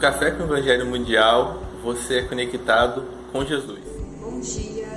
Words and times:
Café 0.00 0.30
com 0.30 0.44
o 0.44 0.46
Evangelho 0.46 0.86
Mundial, 0.86 1.62
você 1.84 2.20
é 2.20 2.22
conectado 2.22 3.04
com 3.30 3.44
Jesus. 3.44 3.80
Bom 4.18 4.40
dia, 4.40 4.88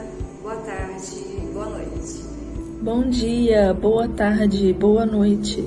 boa 0.42 0.56
tarde, 0.56 1.26
boa 1.52 1.66
noite. 1.66 2.24
Bom 2.82 3.10
dia, 3.10 3.74
boa 3.74 4.08
tarde, 4.08 4.72
boa 4.72 5.06
noite. 5.06 5.62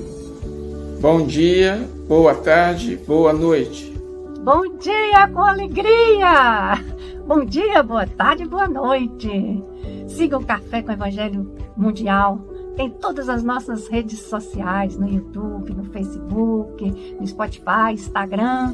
Bom 0.99 1.27
dia, 1.27 1.87
boa 2.07 2.33
tarde, 2.33 2.97
boa 2.97 3.31
noite. 3.31 3.93
Bom 4.43 4.75
dia 4.79 5.27
com 5.31 5.41
alegria! 5.43 6.83
Bom 7.27 7.45
dia, 7.45 7.83
boa 7.83 8.07
tarde, 8.07 8.43
boa 8.43 8.67
noite. 8.67 9.63
Siga 10.07 10.39
o 10.39 10.45
Café 10.45 10.81
com 10.81 10.89
o 10.89 10.93
Evangelho 10.93 11.55
Mundial 11.77 12.41
em 12.77 12.89
todas 12.89 13.27
as 13.29 13.43
nossas 13.43 13.87
redes 13.87 14.19
sociais, 14.19 14.97
no 14.97 15.07
YouTube, 15.07 15.75
no 15.75 15.83
Facebook, 15.85 17.15
no 17.19 17.27
Spotify, 17.27 17.93
Instagram, 17.93 18.73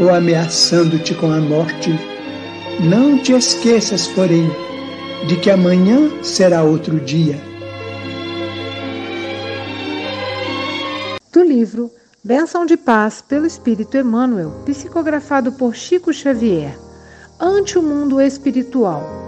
ou 0.00 0.12
ameaçando-te 0.12 1.14
com 1.14 1.30
a 1.30 1.40
morte. 1.40 1.90
Não 2.80 3.18
te 3.18 3.32
esqueças, 3.32 4.06
porém, 4.08 4.50
de 5.28 5.36
que 5.36 5.50
amanhã 5.50 6.10
será 6.22 6.62
outro 6.62 6.98
dia. 6.98 7.38
Do 11.30 11.42
livro 11.42 11.90
Bênção 12.24 12.66
de 12.66 12.76
Paz 12.76 13.22
pelo 13.22 13.46
Espírito 13.46 13.96
Emmanuel, 13.96 14.62
psicografado 14.64 15.52
por 15.52 15.74
Chico 15.74 16.12
Xavier. 16.12 16.76
Ante 17.38 17.78
o 17.78 17.82
mundo 17.82 18.20
espiritual 18.20 19.20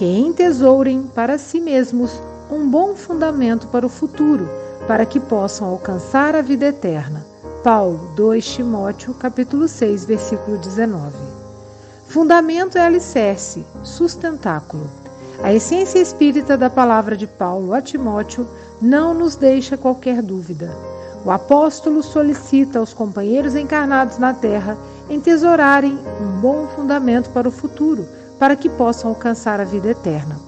que 0.00 0.06
entesourem 0.06 1.02
para 1.14 1.36
si 1.36 1.60
mesmos 1.60 2.10
um 2.50 2.66
bom 2.70 2.94
fundamento 2.94 3.68
para 3.68 3.84
o 3.84 3.88
futuro, 3.90 4.48
para 4.86 5.04
que 5.04 5.20
possam 5.20 5.68
alcançar 5.68 6.34
a 6.34 6.40
vida 6.40 6.64
eterna. 6.64 7.29
Paulo 7.62 8.10
2 8.16 8.42
Timóteo, 8.42 9.12
capítulo 9.12 9.68
6, 9.68 10.06
versículo 10.06 10.56
19. 10.56 11.14
Fundamento 12.06 12.78
é 12.78 12.80
alicerce, 12.80 13.66
sustentáculo. 13.82 14.90
A 15.42 15.52
essência 15.52 15.98
espírita 15.98 16.56
da 16.56 16.70
palavra 16.70 17.14
de 17.14 17.26
Paulo 17.26 17.74
a 17.74 17.82
Timóteo 17.82 18.48
não 18.80 19.12
nos 19.12 19.36
deixa 19.36 19.76
qualquer 19.76 20.22
dúvida. 20.22 20.74
O 21.22 21.30
apóstolo 21.30 22.02
solicita 22.02 22.78
aos 22.78 22.94
companheiros 22.94 23.54
encarnados 23.54 24.16
na 24.16 24.32
terra 24.32 24.78
entesourarem 25.10 25.98
um 26.18 26.40
bom 26.40 26.66
fundamento 26.68 27.28
para 27.28 27.46
o 27.46 27.52
futuro 27.52 28.08
para 28.38 28.56
que 28.56 28.70
possam 28.70 29.10
alcançar 29.10 29.60
a 29.60 29.64
vida 29.64 29.90
eterna. 29.90 30.40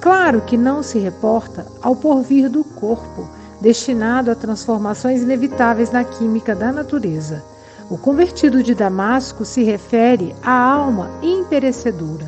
Claro 0.00 0.40
que 0.40 0.56
não 0.56 0.82
se 0.82 0.98
reporta 0.98 1.66
ao 1.80 1.94
porvir 1.94 2.50
do 2.50 2.64
corpo, 2.64 3.28
destinado 3.60 4.30
a 4.30 4.34
transformações 4.34 5.22
inevitáveis 5.22 5.90
na 5.90 6.04
química 6.04 6.54
da 6.54 6.72
natureza. 6.72 7.44
O 7.90 7.96
convertido 7.96 8.62
de 8.62 8.74
Damasco 8.74 9.44
se 9.44 9.62
refere 9.62 10.34
à 10.42 10.52
alma 10.52 11.10
imperecedora. 11.22 12.26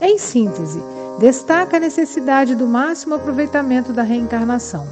Em 0.00 0.18
síntese, 0.18 0.82
destaca 1.18 1.76
a 1.76 1.80
necessidade 1.80 2.54
do 2.54 2.66
máximo 2.66 3.14
aproveitamento 3.14 3.92
da 3.92 4.02
reencarnação. 4.02 4.86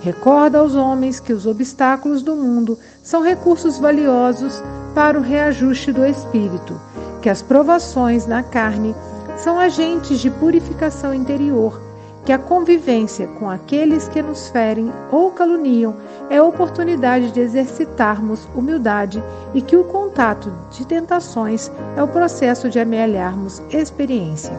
Recorda 0.00 0.58
aos 0.58 0.74
homens 0.74 1.18
que 1.18 1.32
os 1.32 1.46
obstáculos 1.46 2.22
do 2.22 2.36
mundo 2.36 2.78
são 3.02 3.22
recursos 3.22 3.78
valiosos 3.78 4.62
para 4.94 5.18
o 5.18 5.22
reajuste 5.22 5.92
do 5.92 6.06
espírito 6.06 6.80
que 7.20 7.28
as 7.28 7.42
provações 7.42 8.26
na 8.26 8.42
carne 8.42 8.94
são 9.36 9.58
agentes 9.58 10.20
de 10.20 10.30
purificação 10.30 11.12
interior, 11.12 11.80
que 12.28 12.32
a 12.34 12.38
convivência 12.38 13.26
com 13.26 13.48
aqueles 13.48 14.06
que 14.06 14.20
nos 14.20 14.50
ferem 14.50 14.92
ou 15.10 15.30
caluniam 15.30 15.96
é 16.28 16.42
oportunidade 16.42 17.32
de 17.32 17.40
exercitarmos 17.40 18.46
humildade 18.54 19.24
e 19.54 19.62
que 19.62 19.74
o 19.74 19.84
contato 19.84 20.52
de 20.70 20.86
tentações 20.86 21.72
é 21.96 22.02
o 22.02 22.08
processo 22.08 22.68
de 22.68 22.78
amealharmos 22.78 23.62
experiência. 23.70 24.52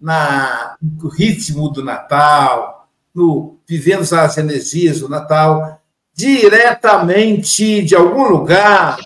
na, 0.00 0.76
no 0.80 1.08
ritmo 1.08 1.68
do 1.68 1.82
Natal, 1.82 2.88
no 3.12 3.58
vivendo 3.68 4.02
as 4.02 4.38
energias 4.38 5.00
do 5.00 5.08
Natal, 5.08 5.82
diretamente 6.14 7.82
de 7.82 7.96
algum 7.96 8.28
lugar 8.28 8.98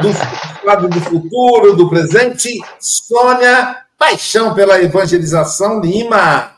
do 0.00 0.66
lado 0.66 0.88
do 0.88 1.00
futuro, 1.00 1.76
do 1.76 1.88
presente, 1.88 2.60
Sônia 2.80 3.84
Paixão 3.96 4.54
pela 4.54 4.82
Evangelização 4.82 5.80
Lima. 5.80 6.56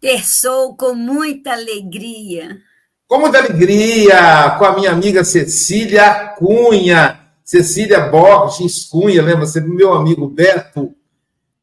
Terçou 0.00 0.76
com 0.76 0.94
muita 0.94 1.52
alegria, 1.52 2.58
com 3.06 3.18
muita 3.18 3.38
alegria, 3.38 4.54
com 4.58 4.64
a 4.64 4.74
minha 4.74 4.90
amiga 4.90 5.24
Cecília 5.24 6.34
Cunha, 6.38 7.20
Cecília 7.42 8.00
Borges 8.08 8.84
Cunha, 8.84 9.22
lembra? 9.22 9.46
Sempre 9.46 9.70
meu 9.70 9.94
amigo 9.94 10.26
Beto, 10.26 10.94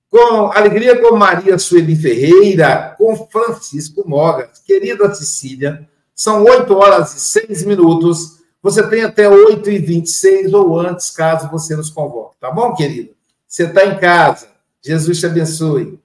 com 0.10 0.52
alegria 0.52 1.00
com 1.00 1.16
Maria 1.16 1.58
Sueli 1.58 1.96
Ferreira, 1.96 2.96
com 2.98 3.16
Francisco 3.28 4.04
Mogas, 4.08 4.60
querida 4.66 5.14
Cecília, 5.14 5.88
são 6.14 6.44
8 6.44 6.74
horas 6.76 7.16
e 7.16 7.20
6 7.20 7.64
minutos, 7.64 8.41
você 8.62 8.88
tem 8.90 9.04
até 9.04 9.28
8 9.28 9.70
e 9.70 9.80
26 9.80 10.54
ou 10.54 10.80
antes, 10.80 11.10
caso 11.10 11.50
você 11.50 11.76
nos 11.76 11.90
convoque, 11.90 12.38
tá 12.40 12.52
bom, 12.52 12.74
querido? 12.76 13.16
Você 13.48 13.66
está 13.66 13.86
em 13.86 13.98
casa, 14.00 14.48
Jesus 14.82 15.20
te 15.20 15.26
abençoe. 15.26 16.00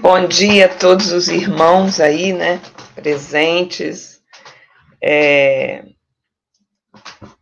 Bom 0.00 0.26
dia 0.26 0.66
a 0.66 0.74
todos 0.74 1.12
os 1.12 1.28
irmãos 1.28 2.00
aí, 2.00 2.32
né, 2.32 2.60
presentes, 2.94 4.20
é, 5.00 5.84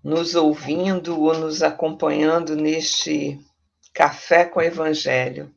nos 0.02 0.34
ouvindo 0.34 1.20
ou 1.20 1.38
nos 1.38 1.62
acompanhando 1.62 2.54
neste 2.54 3.40
Café 3.92 4.44
com 4.44 4.60
o 4.60 4.62
Evangelho. 4.62 5.52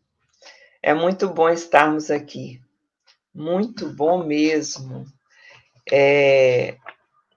É 0.82 0.94
muito 0.94 1.30
bom 1.30 1.50
estarmos 1.50 2.10
aqui, 2.10 2.62
muito 3.34 3.90
bom 3.90 4.24
mesmo. 4.24 5.06
É, 5.92 6.78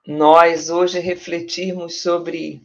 nós 0.07 0.71
hoje 0.71 0.99
refletirmos 0.99 2.03
sobre 2.03 2.63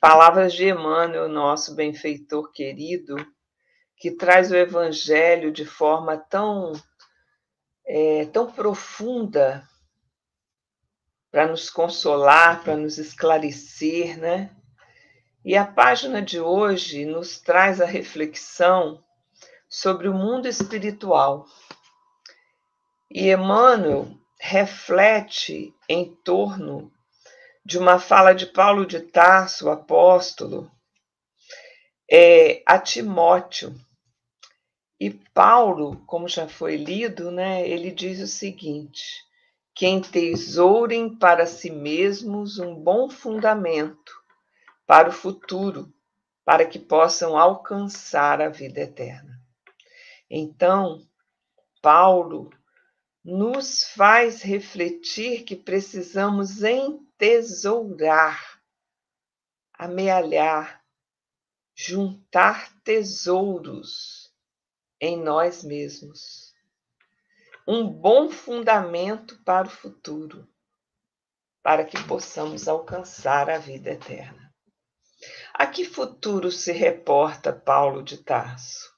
palavras 0.00 0.52
de 0.52 0.68
Emmanuel, 0.68 1.28
nosso 1.28 1.74
benfeitor 1.74 2.50
querido, 2.50 3.16
que 3.96 4.10
traz 4.10 4.50
o 4.50 4.56
Evangelho 4.56 5.52
de 5.52 5.64
forma 5.64 6.16
tão, 6.16 6.72
é, 7.86 8.26
tão 8.26 8.50
profunda 8.50 9.68
para 11.30 11.46
nos 11.46 11.68
consolar, 11.68 12.62
para 12.64 12.76
nos 12.76 12.98
esclarecer, 12.98 14.18
né? 14.18 14.50
E 15.44 15.56
a 15.56 15.64
página 15.64 16.20
de 16.20 16.40
hoje 16.40 17.04
nos 17.04 17.38
traz 17.38 17.80
a 17.80 17.86
reflexão 17.86 19.02
sobre 19.68 20.08
o 20.08 20.14
mundo 20.14 20.48
espiritual. 20.48 21.46
E 23.10 23.30
Emmanuel 23.30 24.08
reflete 24.38 25.74
em 25.88 26.14
torno 26.16 26.92
de 27.64 27.78
uma 27.78 27.98
fala 27.98 28.34
de 28.34 28.46
Paulo 28.46 28.86
de 28.86 29.00
Tarso, 29.00 29.70
apóstolo, 29.70 30.70
é, 32.10 32.62
a 32.66 32.78
Timóteo, 32.78 33.74
e 35.00 35.10
Paulo, 35.10 36.02
como 36.06 36.28
já 36.28 36.48
foi 36.48 36.76
lido, 36.76 37.30
né, 37.30 37.68
ele 37.68 37.90
diz 37.90 38.20
o 38.20 38.26
seguinte: 38.26 39.24
que 39.74 39.86
entesourem 39.86 41.16
para 41.16 41.46
si 41.46 41.70
mesmos 41.70 42.58
um 42.58 42.74
bom 42.74 43.08
fundamento 43.08 44.12
para 44.84 45.08
o 45.08 45.12
futuro, 45.12 45.92
para 46.44 46.66
que 46.66 46.78
possam 46.78 47.38
alcançar 47.38 48.40
a 48.40 48.48
vida 48.48 48.80
eterna. 48.80 49.38
Então, 50.28 51.00
Paulo 51.80 52.50
nos 53.30 53.84
faz 53.84 54.40
refletir 54.40 55.44
que 55.44 55.54
precisamos 55.54 56.62
entesourar, 56.62 58.40
amealhar, 59.74 60.82
juntar 61.74 62.72
tesouros 62.80 64.32
em 64.98 65.22
nós 65.22 65.62
mesmos. 65.62 66.54
Um 67.66 67.86
bom 67.86 68.30
fundamento 68.30 69.38
para 69.44 69.68
o 69.68 69.70
futuro, 69.70 70.48
para 71.62 71.84
que 71.84 72.02
possamos 72.04 72.66
alcançar 72.66 73.50
a 73.50 73.58
vida 73.58 73.90
eterna. 73.90 74.54
A 75.52 75.66
que 75.66 75.84
futuro 75.84 76.50
se 76.50 76.72
reporta 76.72 77.52
Paulo 77.52 78.02
de 78.02 78.16
Tarso? 78.24 78.90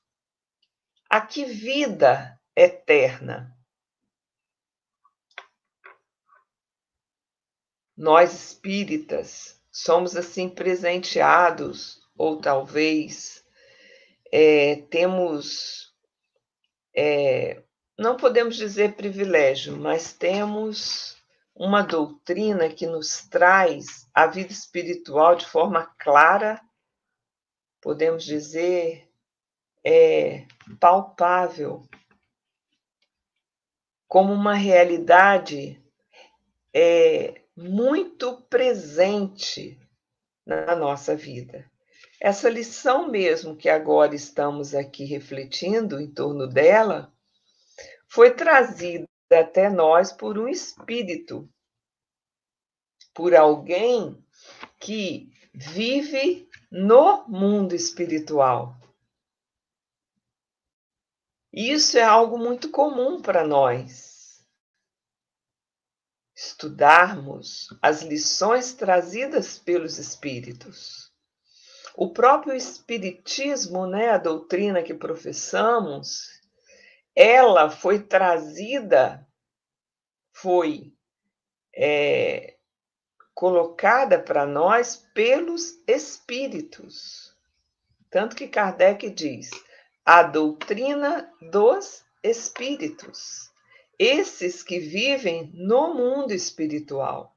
A 1.09 1.21
que 1.21 1.45
vida 1.45 2.41
eterna? 2.55 3.60
Nós 8.01 8.33
espíritas 8.33 9.61
somos 9.71 10.17
assim 10.17 10.49
presenteados, 10.49 12.01
ou 12.17 12.41
talvez 12.41 13.45
é, 14.33 14.77
temos 14.89 15.95
é, 16.97 17.63
não 17.99 18.17
podemos 18.17 18.57
dizer 18.57 18.97
privilégio, 18.97 19.77
mas 19.77 20.15
temos 20.15 21.23
uma 21.55 21.83
doutrina 21.83 22.71
que 22.71 22.87
nos 22.87 23.29
traz 23.29 24.09
a 24.15 24.27
vida 24.27 24.51
espiritual 24.51 25.37
de 25.37 25.45
forma 25.45 25.85
clara, 25.99 26.59
podemos 27.83 28.25
dizer, 28.25 29.07
é, 29.85 30.47
palpável, 30.81 31.83
como 34.09 34.33
uma 34.33 34.55
realidade 34.55 35.79
é, 36.73 37.40
muito 37.57 38.41
presente 38.43 39.79
na 40.47 40.75
nossa 40.75 41.15
vida. 41.15 41.71
Essa 42.21 42.51
lição 42.51 43.09
mesmo 43.09 43.57
que 43.57 43.69
agora 43.69 44.15
estamos 44.15 44.75
aqui 44.75 45.05
refletindo 45.05 46.01
em 46.01 46.13
torno 46.13 46.47
dela, 46.47 47.13
foi 48.09 48.35
trazida 48.35 49.07
até 49.33 49.71
nós 49.71 50.13
por 50.13 50.39
um 50.39 50.49
espírito, 50.49 51.49
por 53.15 53.35
alguém 53.35 54.23
que 54.79 55.33
vive 55.55 56.49
no 56.71 57.27
mundo 57.27 57.75
espiritual. 57.75 58.77
Isso 61.53 61.99
é 61.99 62.03
algo 62.03 62.39
muito 62.39 62.71
comum 62.71 63.21
para 63.21 63.47
nós. 63.47 64.10
Estudarmos 66.43 67.69
as 67.83 68.01
lições 68.01 68.73
trazidas 68.73 69.59
pelos 69.59 69.99
espíritos. 69.99 71.13
O 71.95 72.15
próprio 72.15 72.55
Espiritismo, 72.55 73.87
né, 73.87 74.09
a 74.09 74.17
doutrina 74.17 74.83
que 74.83 74.95
professamos, 74.95 76.41
ela 77.15 77.69
foi 77.69 77.99
trazida, 78.03 79.29
foi 80.33 80.95
é, 81.77 82.57
colocada 83.35 84.19
para 84.19 84.47
nós 84.47 84.97
pelos 85.13 85.79
espíritos. 85.87 87.37
Tanto 88.09 88.35
que 88.35 88.49
Kardec 88.49 89.11
diz 89.11 89.51
a 90.07 90.23
doutrina 90.23 91.31
dos 91.53 92.03
espíritos, 92.23 93.50
esses 94.01 94.63
que 94.63 94.79
vivem 94.79 95.53
no 95.53 95.93
mundo 95.93 96.33
espiritual. 96.33 97.37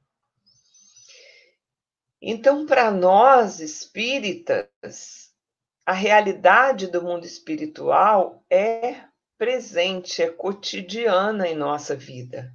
Então, 2.22 2.64
para 2.64 2.90
nós 2.90 3.60
espíritas, 3.60 5.30
a 5.84 5.92
realidade 5.92 6.86
do 6.86 7.02
mundo 7.02 7.26
espiritual 7.26 8.42
é 8.48 9.04
presente, 9.36 10.22
é 10.22 10.30
cotidiana 10.30 11.46
em 11.46 11.54
nossa 11.54 11.94
vida. 11.94 12.50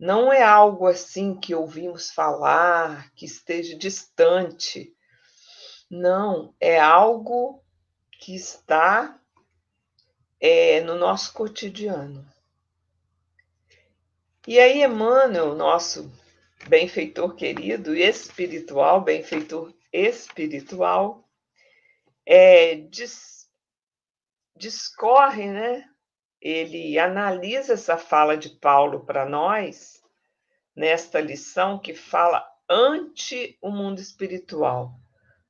Não 0.00 0.32
é 0.32 0.42
algo 0.42 0.86
assim 0.86 1.38
que 1.38 1.54
ouvimos 1.54 2.10
falar, 2.10 3.12
que 3.12 3.26
esteja 3.26 3.76
distante. 3.76 4.96
Não, 5.90 6.54
é 6.58 6.80
algo 6.80 7.62
que 8.20 8.34
está 8.34 9.20
é, 10.40 10.80
no 10.80 10.94
nosso 10.94 11.30
cotidiano. 11.34 12.26
E 14.46 14.58
aí, 14.60 14.82
Emmanuel, 14.82 15.54
nosso 15.54 16.12
benfeitor 16.68 17.34
querido, 17.34 17.96
espiritual, 17.96 19.00
benfeitor 19.00 19.72
espiritual, 19.90 21.26
é, 22.26 22.74
dis, 22.74 23.48
discorre, 24.54 25.50
né? 25.50 25.88
Ele 26.42 26.98
analisa 26.98 27.72
essa 27.72 27.96
fala 27.96 28.36
de 28.36 28.50
Paulo 28.50 29.06
para 29.06 29.24
nós, 29.24 30.02
nesta 30.76 31.22
lição 31.22 31.78
que 31.78 31.94
fala 31.94 32.46
ante 32.68 33.56
o 33.62 33.70
mundo 33.70 33.98
espiritual. 33.98 34.92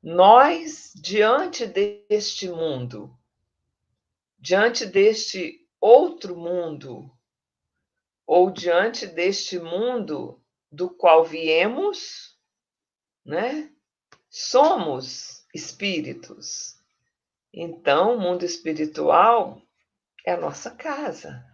Nós, 0.00 0.92
diante 0.94 1.66
deste 1.66 2.48
mundo, 2.48 3.12
diante 4.38 4.86
deste 4.86 5.66
outro 5.80 6.36
mundo, 6.36 7.10
ou 8.26 8.50
diante 8.50 9.06
deste 9.06 9.58
mundo 9.58 10.42
do 10.70 10.88
qual 10.90 11.24
viemos, 11.24 12.38
né? 13.24 13.72
Somos 14.28 15.46
espíritos. 15.54 16.78
Então, 17.52 18.16
o 18.16 18.20
mundo 18.20 18.44
espiritual 18.44 19.62
é 20.26 20.32
a 20.32 20.40
nossa 20.40 20.70
casa, 20.70 21.44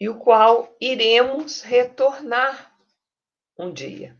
e 0.00 0.08
o 0.08 0.18
qual 0.18 0.76
iremos 0.80 1.62
retornar 1.62 2.76
um 3.58 3.72
dia. 3.72 4.18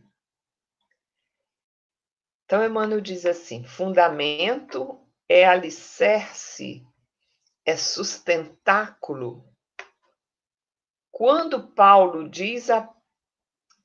Então, 2.45 2.63
Emmanuel 2.63 3.01
diz 3.01 3.25
assim: 3.25 3.63
fundamento 3.65 4.99
é 5.27 5.45
alicerce, 5.45 6.85
é 7.65 7.75
sustentáculo. 7.75 9.46
Quando 11.17 11.69
Paulo 11.69 12.29
diz 12.29 12.69
a, 12.69 12.87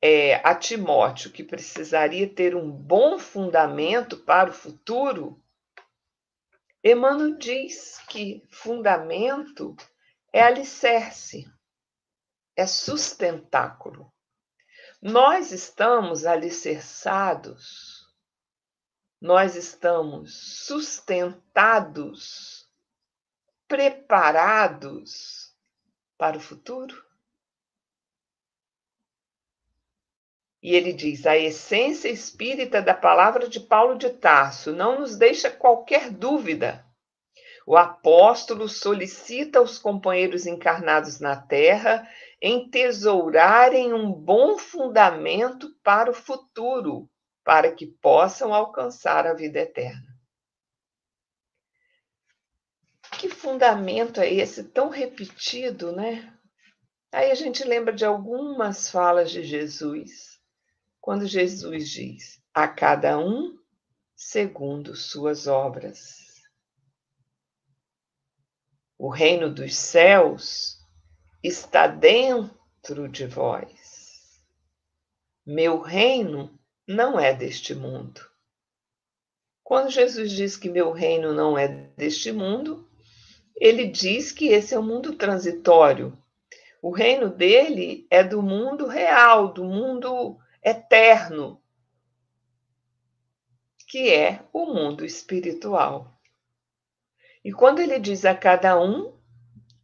é, 0.02 0.34
a 0.46 0.54
Timóteo 0.54 1.32
que 1.32 1.42
precisaria 1.42 2.28
ter 2.28 2.54
um 2.54 2.70
bom 2.70 3.18
fundamento 3.18 4.18
para 4.18 4.50
o 4.50 4.52
futuro, 4.52 5.42
Emmanuel 6.84 7.38
diz 7.38 7.96
que 8.06 8.46
fundamento 8.50 9.74
é 10.30 10.42
alicerce, 10.42 11.50
é 12.54 12.66
sustentáculo. 12.66 14.12
Nós 15.00 15.52
estamos 15.52 16.26
alicerçados 16.26 18.02
nós 19.22 19.54
estamos 19.54 20.66
sustentados, 20.66 22.68
preparados 23.68 25.56
para 26.18 26.38
o 26.38 26.40
futuro? 26.40 27.11
E 30.62 30.74
ele 30.76 30.92
diz: 30.92 31.26
a 31.26 31.36
essência 31.36 32.08
espírita 32.08 32.80
da 32.80 32.94
palavra 32.94 33.48
de 33.48 33.58
Paulo 33.58 33.98
de 33.98 34.10
Tarso 34.10 34.72
não 34.72 35.00
nos 35.00 35.16
deixa 35.16 35.50
qualquer 35.50 36.10
dúvida. 36.10 36.86
O 37.66 37.76
apóstolo 37.76 38.68
solicita 38.68 39.58
aos 39.58 39.78
companheiros 39.78 40.46
encarnados 40.46 41.20
na 41.20 41.36
terra 41.36 42.08
entesourarem 42.40 43.92
um 43.92 44.12
bom 44.12 44.58
fundamento 44.58 45.72
para 45.82 46.10
o 46.10 46.14
futuro, 46.14 47.08
para 47.44 47.72
que 47.72 47.86
possam 47.86 48.52
alcançar 48.52 49.26
a 49.26 49.34
vida 49.34 49.60
eterna. 49.60 50.12
Que 53.18 53.28
fundamento 53.28 54.20
é 54.20 54.32
esse 54.32 54.64
tão 54.64 54.88
repetido, 54.88 55.92
né? 55.92 56.36
Aí 57.12 57.30
a 57.30 57.34
gente 57.34 57.62
lembra 57.62 57.92
de 57.92 58.04
algumas 58.04 58.90
falas 58.90 59.30
de 59.30 59.44
Jesus, 59.44 60.31
quando 61.02 61.26
Jesus 61.26 61.90
diz: 61.90 62.40
a 62.54 62.68
cada 62.68 63.18
um 63.18 63.58
segundo 64.14 64.94
suas 64.94 65.48
obras. 65.48 66.22
O 68.96 69.10
reino 69.10 69.52
dos 69.52 69.74
céus 69.74 70.78
está 71.42 71.88
dentro 71.88 73.08
de 73.08 73.26
vós. 73.26 74.40
Meu 75.44 75.80
reino 75.80 76.56
não 76.86 77.18
é 77.18 77.34
deste 77.34 77.74
mundo. 77.74 78.20
Quando 79.64 79.90
Jesus 79.90 80.30
diz 80.30 80.56
que 80.56 80.70
meu 80.70 80.92
reino 80.92 81.34
não 81.34 81.58
é 81.58 81.66
deste 81.96 82.30
mundo, 82.30 82.88
ele 83.56 83.88
diz 83.88 84.30
que 84.30 84.48
esse 84.48 84.72
é 84.72 84.78
um 84.78 84.86
mundo 84.86 85.16
transitório. 85.16 86.16
O 86.80 86.92
reino 86.92 87.28
dele 87.28 88.06
é 88.08 88.22
do 88.22 88.40
mundo 88.40 88.86
real, 88.86 89.52
do 89.52 89.64
mundo 89.64 90.38
eterno, 90.62 91.62
que 93.88 94.12
é 94.12 94.46
o 94.52 94.66
mundo 94.66 95.04
espiritual. 95.04 96.18
E 97.44 97.52
quando 97.52 97.80
ele 97.80 97.98
diz 97.98 98.24
a 98.24 98.34
cada 98.34 98.80
um, 98.80 99.18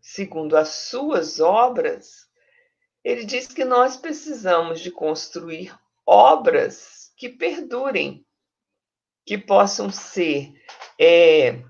segundo 0.00 0.56
as 0.56 0.68
suas 0.68 1.40
obras, 1.40 2.28
ele 3.02 3.24
diz 3.24 3.48
que 3.48 3.64
nós 3.64 3.96
precisamos 3.96 4.80
de 4.80 4.90
construir 4.90 5.78
obras 6.06 7.12
que 7.16 7.28
perdurem, 7.28 8.24
que 9.26 9.36
possam 9.36 9.90
ser 9.90 10.54
é, 10.98 11.62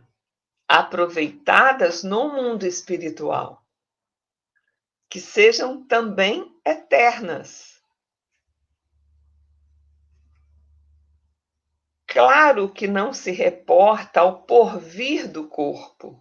aproveitadas 0.68 2.04
no 2.04 2.28
mundo 2.32 2.66
espiritual, 2.66 3.64
que 5.08 5.20
sejam 5.20 5.86
também 5.86 6.54
eternas. 6.64 7.77
Claro 12.08 12.70
que 12.70 12.88
não 12.88 13.12
se 13.12 13.30
reporta 13.30 14.20
ao 14.20 14.42
porvir 14.44 15.28
do 15.28 15.46
corpo, 15.46 16.18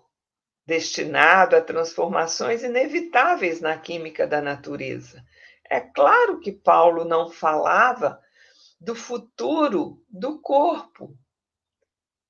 destinado 0.65 1.55
a 1.55 1.61
transformações 1.61 2.61
inevitáveis 2.61 3.61
na 3.61 3.77
química 3.77 4.27
da 4.27 4.41
natureza. 4.41 5.23
É 5.69 5.79
claro 5.79 6.41
que 6.41 6.51
Paulo 6.51 7.05
não 7.05 7.29
falava 7.29 8.21
do 8.81 8.93
futuro 8.93 10.03
do 10.09 10.41
corpo, 10.41 11.17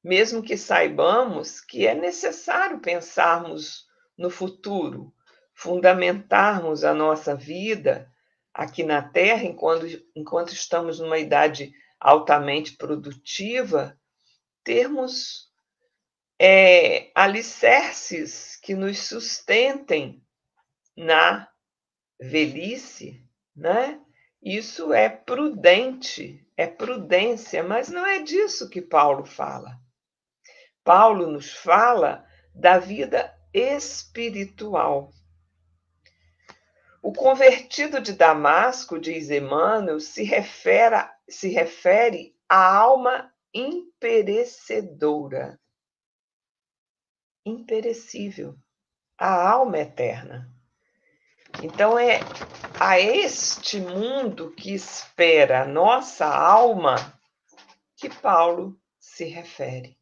mesmo 0.03 0.43
que 0.43 0.55
saibamos 0.55 1.59
que 1.59 1.87
é 1.87 1.95
necessário 1.95 2.79
pensarmos 2.79 3.87
no 4.15 4.29
futuro, 4.29 5.11
fundamentarmos 5.55 6.83
a 6.83 6.93
nossa 6.93 7.35
vida 7.35 8.07
aqui 8.53 8.83
na 8.83 9.01
Terra, 9.01 9.45
enquanto, 9.45 9.87
enquanto 10.15 10.53
estamos 10.53 10.99
numa 10.99 11.17
idade 11.17 11.73
altamente 11.99 12.75
produtiva, 12.75 13.99
termos 14.63 15.51
é, 16.39 17.11
alicerces 17.15 18.57
que 18.57 18.75
nos 18.75 18.99
sustentem 18.99 20.23
na 20.95 21.47
velhice 22.19 23.27
né? 23.57 23.99
Isso 24.41 24.93
é 24.93 25.09
prudente, 25.09 26.47
é 26.55 26.67
prudência, 26.67 27.63
mas 27.63 27.89
não 27.89 28.05
é 28.05 28.21
disso 28.21 28.69
que 28.69 28.81
Paulo 28.81 29.25
fala. 29.25 29.79
Paulo 30.83 31.25
nos 31.25 31.51
fala 31.51 32.23
da 32.53 32.77
vida 32.77 33.35
espiritual. 33.51 35.11
O 37.01 37.11
convertido 37.11 37.99
de 37.99 38.13
Damasco, 38.13 38.99
diz 38.99 39.31
Emmanuel, 39.31 39.99
se 39.99 40.23
refere, 40.23 41.09
se 41.29 41.49
refere 41.49 42.35
à 42.47 42.75
alma 42.75 43.33
imperecedora, 43.53 45.59
imperecível, 47.45 48.57
a 49.17 49.49
alma 49.49 49.79
eterna. 49.79 50.49
Então 51.63 51.97
é 51.97 52.19
a 52.79 52.99
este 52.99 53.79
mundo 53.79 54.51
que 54.51 54.73
espera 54.73 55.63
a 55.63 55.67
nossa 55.67 56.25
alma 56.25 57.17
que 57.95 58.09
Paulo 58.09 58.77
se 58.99 59.23
refere. 59.25 59.97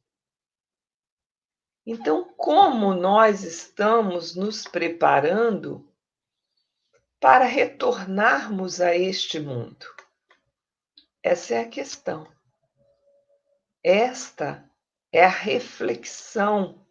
Então, 1.86 2.34
como 2.36 2.96
nós 2.96 3.44
estamos 3.44 4.36
nos 4.36 4.64
preparando 4.64 5.88
para 7.20 7.46
retornarmos 7.46 8.82
a 8.82 8.96
este 8.96 9.40
mundo? 9.40 9.95
Essa 11.26 11.56
é 11.56 11.62
a 11.62 11.68
questão. 11.68 12.28
Esta 13.84 14.64
é 15.12 15.26
a 15.26 15.28
reflexão 15.28 16.86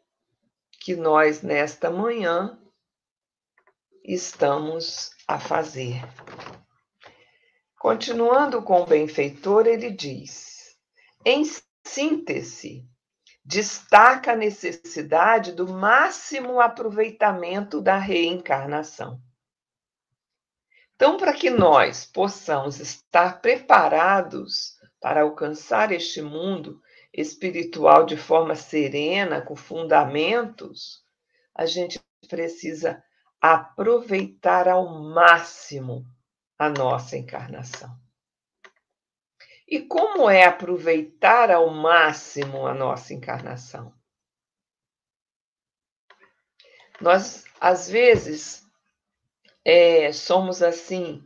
que 0.80 0.96
nós, 0.96 1.40
nesta 1.40 1.88
manhã, 1.88 2.58
estamos 4.02 5.12
a 5.28 5.38
fazer. 5.38 6.02
Continuando 7.78 8.60
com 8.60 8.82
o 8.82 8.86
benfeitor, 8.86 9.68
ele 9.68 9.92
diz: 9.92 10.76
em 11.24 11.44
síntese, 11.86 12.84
destaca 13.44 14.32
a 14.32 14.36
necessidade 14.36 15.52
do 15.52 15.68
máximo 15.68 16.60
aproveitamento 16.60 17.80
da 17.80 17.98
reencarnação. 17.98 19.22
Então, 21.04 21.18
para 21.18 21.34
que 21.34 21.50
nós 21.50 22.06
possamos 22.06 22.80
estar 22.80 23.42
preparados 23.42 24.78
para 24.98 25.20
alcançar 25.20 25.92
este 25.92 26.22
mundo 26.22 26.80
espiritual 27.12 28.06
de 28.06 28.16
forma 28.16 28.54
serena, 28.54 29.42
com 29.42 29.54
fundamentos, 29.54 31.04
a 31.54 31.66
gente 31.66 32.00
precisa 32.26 33.04
aproveitar 33.38 34.66
ao 34.66 34.98
máximo 34.98 36.06
a 36.58 36.70
nossa 36.70 37.18
encarnação. 37.18 37.94
E 39.68 39.82
como 39.82 40.30
é 40.30 40.46
aproveitar 40.46 41.50
ao 41.50 41.68
máximo 41.68 42.66
a 42.66 42.72
nossa 42.72 43.12
encarnação? 43.12 43.92
Nós, 46.98 47.44
às 47.60 47.90
vezes, 47.90 48.63
é, 49.64 50.12
somos 50.12 50.62
assim, 50.62 51.24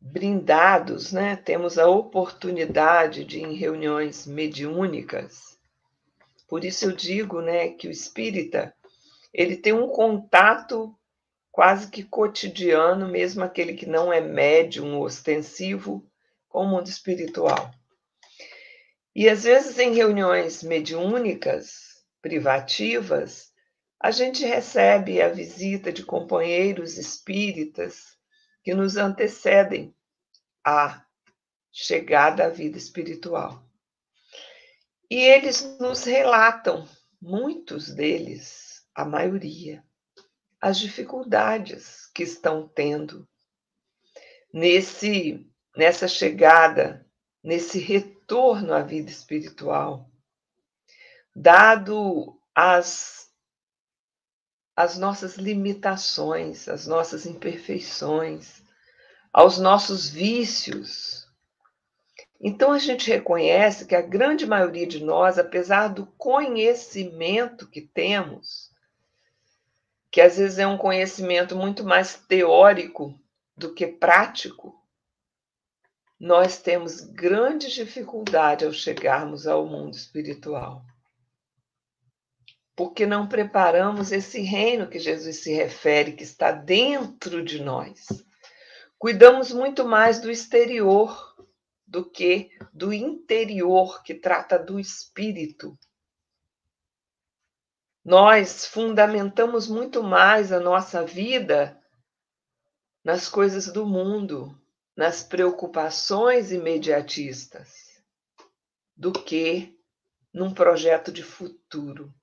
brindados, 0.00 1.12
né? 1.12 1.36
temos 1.36 1.78
a 1.78 1.88
oportunidade 1.88 3.24
de, 3.24 3.40
em 3.40 3.54
reuniões 3.54 4.26
mediúnicas. 4.26 5.58
Por 6.48 6.64
isso 6.64 6.86
eu 6.86 6.92
digo 6.92 7.40
né, 7.40 7.68
que 7.68 7.88
o 7.88 7.90
espírita 7.90 8.74
ele 9.32 9.56
tem 9.56 9.72
um 9.72 9.88
contato 9.88 10.94
quase 11.52 11.90
que 11.90 12.02
cotidiano, 12.02 13.08
mesmo 13.08 13.44
aquele 13.44 13.74
que 13.74 13.86
não 13.86 14.12
é 14.12 14.20
médium 14.20 15.00
ostensivo, 15.00 16.08
com 16.48 16.62
o 16.62 16.68
mundo 16.68 16.88
espiritual. 16.88 17.70
E 19.14 19.28
às 19.28 19.44
vezes 19.44 19.78
em 19.78 19.92
reuniões 19.92 20.62
mediúnicas, 20.62 22.04
privativas, 22.22 23.47
a 24.00 24.10
gente 24.10 24.44
recebe 24.44 25.20
a 25.20 25.28
visita 25.28 25.92
de 25.92 26.04
companheiros 26.04 26.96
espíritas 26.96 28.16
que 28.62 28.74
nos 28.74 28.96
antecedem 28.96 29.94
à 30.64 31.04
chegada 31.72 32.44
à 32.44 32.48
vida 32.48 32.78
espiritual. 32.78 33.66
E 35.10 35.16
eles 35.16 35.78
nos 35.78 36.04
relatam, 36.04 36.86
muitos 37.20 37.92
deles, 37.94 38.86
a 38.94 39.04
maioria, 39.04 39.82
as 40.60 40.78
dificuldades 40.78 42.06
que 42.14 42.22
estão 42.22 42.68
tendo 42.68 43.26
nesse 44.52 45.48
nessa 45.78 46.08
chegada, 46.08 47.06
nesse 47.40 47.78
retorno 47.78 48.74
à 48.74 48.82
vida 48.82 49.10
espiritual, 49.10 50.10
dado 51.32 52.36
as, 52.52 53.17
as 54.78 54.96
nossas 54.96 55.34
limitações, 55.34 56.68
as 56.68 56.86
nossas 56.86 57.26
imperfeições, 57.26 58.62
aos 59.32 59.58
nossos 59.58 60.08
vícios. 60.08 61.26
Então 62.40 62.70
a 62.70 62.78
gente 62.78 63.10
reconhece 63.10 63.86
que 63.86 63.96
a 63.96 64.00
grande 64.00 64.46
maioria 64.46 64.86
de 64.86 65.02
nós, 65.02 65.36
apesar 65.36 65.88
do 65.88 66.06
conhecimento 66.06 67.68
que 67.68 67.80
temos, 67.80 68.70
que 70.12 70.20
às 70.20 70.38
vezes 70.38 70.60
é 70.60 70.66
um 70.68 70.78
conhecimento 70.78 71.56
muito 71.56 71.82
mais 71.82 72.14
teórico 72.14 73.18
do 73.56 73.74
que 73.74 73.84
prático, 73.84 74.80
nós 76.20 76.62
temos 76.62 77.00
grande 77.00 77.68
dificuldade 77.74 78.64
ao 78.64 78.72
chegarmos 78.72 79.44
ao 79.44 79.66
mundo 79.66 79.96
espiritual. 79.96 80.84
Porque 82.78 83.04
não 83.04 83.26
preparamos 83.26 84.12
esse 84.12 84.40
reino 84.40 84.88
que 84.88 85.00
Jesus 85.00 85.42
se 85.42 85.52
refere, 85.52 86.12
que 86.12 86.22
está 86.22 86.52
dentro 86.52 87.44
de 87.44 87.60
nós. 87.60 88.06
Cuidamos 88.96 89.50
muito 89.50 89.84
mais 89.84 90.20
do 90.20 90.30
exterior 90.30 91.34
do 91.84 92.08
que 92.08 92.56
do 92.72 92.92
interior, 92.92 94.00
que 94.04 94.14
trata 94.14 94.56
do 94.56 94.78
espírito. 94.78 95.76
Nós 98.04 98.64
fundamentamos 98.64 99.66
muito 99.66 100.00
mais 100.00 100.52
a 100.52 100.60
nossa 100.60 101.04
vida 101.04 101.82
nas 103.02 103.28
coisas 103.28 103.66
do 103.66 103.84
mundo, 103.84 104.56
nas 104.96 105.20
preocupações 105.20 106.52
imediatistas 106.52 107.74
do 108.96 109.12
que 109.12 109.76
num 110.32 110.54
projeto 110.54 111.10
de 111.10 111.24
futuro. 111.24 112.14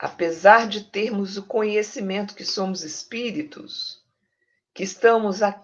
Apesar 0.00 0.66
de 0.66 0.84
termos 0.84 1.36
o 1.36 1.46
conhecimento 1.46 2.34
que 2.34 2.44
somos 2.44 2.82
espíritos, 2.82 4.02
que 4.72 4.82
estamos 4.82 5.42
a, 5.42 5.62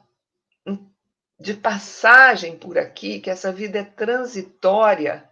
de 1.40 1.54
passagem 1.54 2.58
por 2.58 2.76
aqui, 2.76 3.20
que 3.20 3.30
essa 3.30 3.50
vida 3.50 3.78
é 3.78 3.84
transitória, 3.84 5.28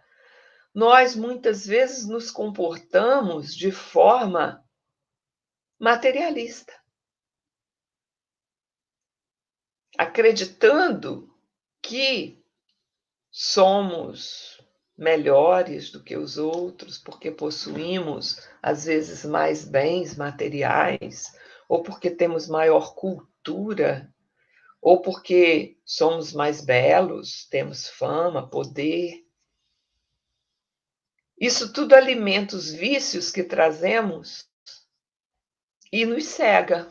nós 0.73 1.15
muitas 1.15 1.65
vezes 1.65 2.07
nos 2.07 2.31
comportamos 2.31 3.55
de 3.55 3.71
forma 3.71 4.65
materialista. 5.79 6.73
acreditando 9.97 11.33
que 11.81 12.43
somos 13.31 14.54
melhores 14.97 15.91
do 15.91 16.01
que 16.01 16.15
os 16.15 16.37
outros, 16.37 16.97
porque 16.97 17.29
possuímos, 17.29 18.47
às 18.61 18.85
vezes, 18.85 19.25
mais 19.25 19.65
bens 19.65 20.15
materiais, 20.15 21.33
ou 21.67 21.83
porque 21.83 22.09
temos 22.09 22.47
maior 22.47 22.95
cultura, 22.95 24.13
ou 24.81 25.01
porque 25.01 25.77
somos 25.83 26.31
mais 26.31 26.61
belos, 26.61 27.47
temos 27.49 27.89
fama, 27.89 28.49
poder. 28.49 29.25
Isso 31.39 31.73
tudo 31.73 31.93
alimenta 31.93 32.55
os 32.55 32.71
vícios 32.71 33.31
que 33.31 33.43
trazemos 33.43 34.47
e 35.91 36.05
nos 36.05 36.25
cega 36.25 36.87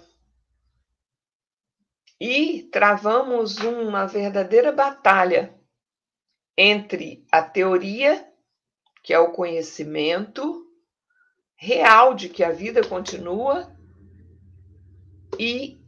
e 2.20 2.64
travamos 2.64 3.58
uma 3.58 4.06
verdadeira 4.06 4.70
batalha 4.70 5.58
entre 6.56 7.26
a 7.30 7.42
teoria, 7.42 8.26
que 9.02 9.12
é 9.12 9.18
o 9.18 9.32
conhecimento 9.32 10.64
real 11.56 12.14
de 12.14 12.28
que 12.28 12.42
a 12.42 12.50
vida 12.50 12.86
continua, 12.86 13.74
e 15.38 15.80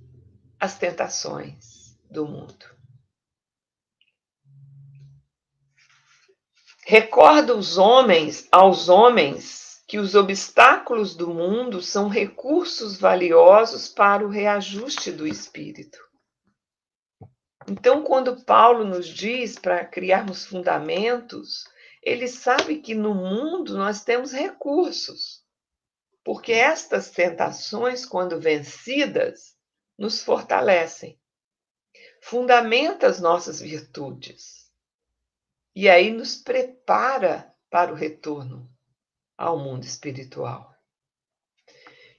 as 0.59 0.79
tentações 0.79 1.96
do 2.11 2.26
mundo. 2.26 2.76
Recorda 6.85 7.55
os 7.57 7.79
homens, 7.79 8.46
aos 8.50 8.88
homens, 8.88 9.83
que 9.88 9.98
os 9.98 10.14
obstáculos 10.14 11.14
do 11.14 11.29
mundo 11.33 11.83
são 11.83 12.09
recursos 12.09 12.98
valiosos 12.98 13.88
para 13.88 14.24
o 14.24 14.29
reajuste 14.29 15.11
do 15.11 15.26
espírito. 15.26 15.98
Então, 17.68 18.05
quando 18.05 18.44
Paulo 18.44 18.85
nos 18.85 19.09
diz 19.09 19.59
para 19.59 19.85
criarmos 19.85 20.44
fundamentos, 20.46 21.64
ele 22.00 22.29
sabe 22.29 22.81
que 22.81 22.94
no 22.94 23.12
mundo 23.12 23.76
nós 23.76 24.05
temos 24.05 24.33
recursos, 24.33 25.44
porque 26.22 26.52
estas 26.52 27.11
tentações, 27.11 28.07
quando 28.07 28.40
vencidas, 28.40 29.57
nos 29.98 30.22
fortalecem, 30.22 31.20
fundamenta 32.22 33.09
as 33.09 33.20
nossas 33.20 33.61
virtudes 33.61 34.70
e 35.74 35.88
aí 35.88 36.12
nos 36.12 36.37
prepara 36.37 37.52
para 37.68 37.92
o 37.92 37.96
retorno 37.96 38.70
ao 39.37 39.59
mundo 39.59 39.83
espiritual 39.83 40.76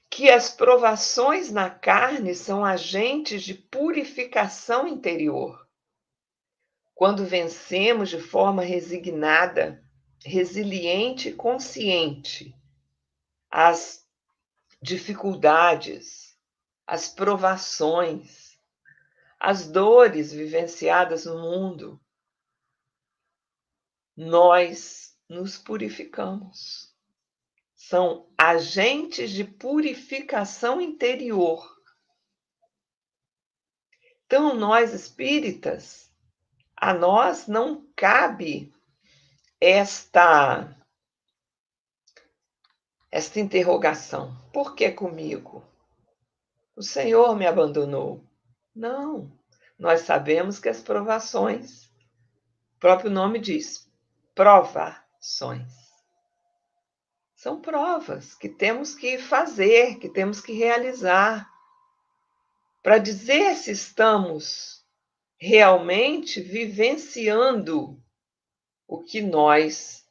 que 0.09 0.29
as 0.29 0.49
provações 0.49 1.51
na 1.51 1.69
carne 1.69 2.33
são 2.33 2.63
agentes 2.63 3.43
de 3.43 3.53
purificação 3.53 4.87
interior. 4.87 5.67
Quando 6.95 7.25
vencemos 7.25 8.09
de 8.09 8.19
forma 8.19 8.63
resignada, 8.63 9.83
resiliente 10.23 11.29
e 11.29 11.33
consciente 11.33 12.55
as 13.49 14.05
dificuldades, 14.81 16.35
as 16.85 17.07
provações, 17.07 18.57
as 19.39 19.67
dores 19.67 20.31
vivenciadas 20.31 21.25
no 21.25 21.39
mundo, 21.39 22.01
nós 24.15 25.15
nos 25.29 25.57
purificamos 25.57 26.86
são 27.87 28.27
agentes 28.37 29.31
de 29.31 29.45
purificação 29.45 30.81
interior. 30.81 31.65
Então, 34.25 34.53
nós 34.53 34.93
espíritas, 34.93 36.11
a 36.75 36.93
nós 36.93 37.47
não 37.47 37.87
cabe 37.95 38.73
esta 39.61 40.75
esta 43.09 43.39
interrogação. 43.39 44.37
Por 44.51 44.75
que 44.75 44.91
comigo? 44.91 45.63
O 46.75 46.83
Senhor 46.83 47.37
me 47.37 47.47
abandonou? 47.47 48.21
Não. 48.75 49.31
Nós 49.79 50.01
sabemos 50.01 50.59
que 50.59 50.67
as 50.67 50.81
provações, 50.81 51.85
o 52.75 52.79
próprio 52.79 53.09
nome 53.09 53.39
diz, 53.39 53.89
provações 54.35 55.86
são 57.47 57.61
provas 57.61 58.35
que 58.35 58.49
temos 58.49 58.93
que 58.93 59.17
fazer, 59.17 59.99
que 59.99 60.09
temos 60.09 60.41
que 60.41 60.51
realizar, 60.51 61.49
para 62.83 62.97
dizer 62.97 63.55
se 63.55 63.71
estamos 63.71 64.83
realmente 65.39 66.41
vivenciando 66.41 67.97
o 68.85 69.01
que 69.01 69.21
nós 69.21 70.05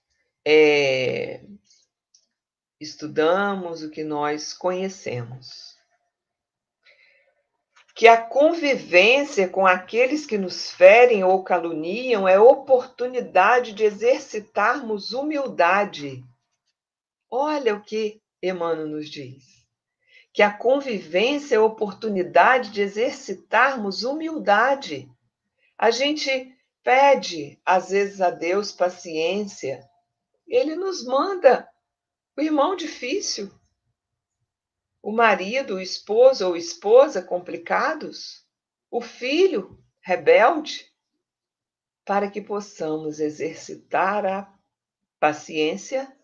é, 0.47 1.43
estudamos, 2.81 3.83
o 3.83 3.91
que 3.91 4.03
nós 4.03 4.55
conhecemos. 4.55 5.77
Que 7.95 8.09
a 8.09 8.17
convivência 8.17 9.47
com 9.47 9.67
aqueles 9.67 10.25
que 10.25 10.39
nos 10.39 10.71
ferem 10.71 11.23
ou 11.23 11.45
caluniam 11.45 12.27
é 12.27 12.41
oportunidade 12.41 13.75
de 13.75 13.85
exercitarmos 13.85 15.13
humildade 15.13 16.25
Olha 17.31 17.75
o 17.75 17.83
que 17.83 18.23
Emmanuel 18.43 18.89
nos 18.89 19.11
diz 19.11 19.57
que 20.37 20.43
a 20.43 20.53
convivência 20.53 21.55
é 21.55 21.59
a 21.59 21.65
oportunidade 21.65 22.71
de 22.71 22.83
exercitarmos 22.83 24.05
humildade. 24.05 25.11
A 25.79 25.91
gente 25.91 26.55
pede, 26.83 27.59
às 27.65 27.89
vezes, 27.89 28.21
a 28.21 28.29
Deus 28.29 28.71
paciência, 28.71 29.83
ele 30.47 30.77
nos 30.77 31.07
manda 31.07 31.67
o 32.37 32.43
irmão 32.43 32.77
difícil, 32.77 33.51
o 35.03 35.11
marido, 35.11 35.77
o 35.77 35.81
esposo 35.81 36.49
ou 36.49 36.55
esposa 36.55 37.23
complicados, 37.23 38.47
o 38.91 39.01
filho 39.01 39.83
rebelde, 40.03 40.87
para 42.05 42.31
que 42.31 42.43
possamos 42.43 43.21
exercitar 43.21 44.27
a 44.27 44.55
paciência 45.19 46.15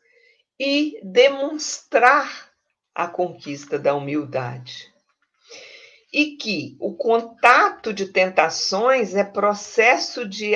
e 0.59 1.01
demonstrar 1.03 2.53
a 2.95 3.09
conquista 3.09 3.79
da 3.79 3.95
humildade. 3.95 4.93
E 6.13 6.37
que 6.37 6.77
o 6.79 6.95
contato 6.95 7.93
de 7.93 8.07
tentações 8.13 9.15
é 9.15 9.25
processo 9.25 10.29
de 10.29 10.53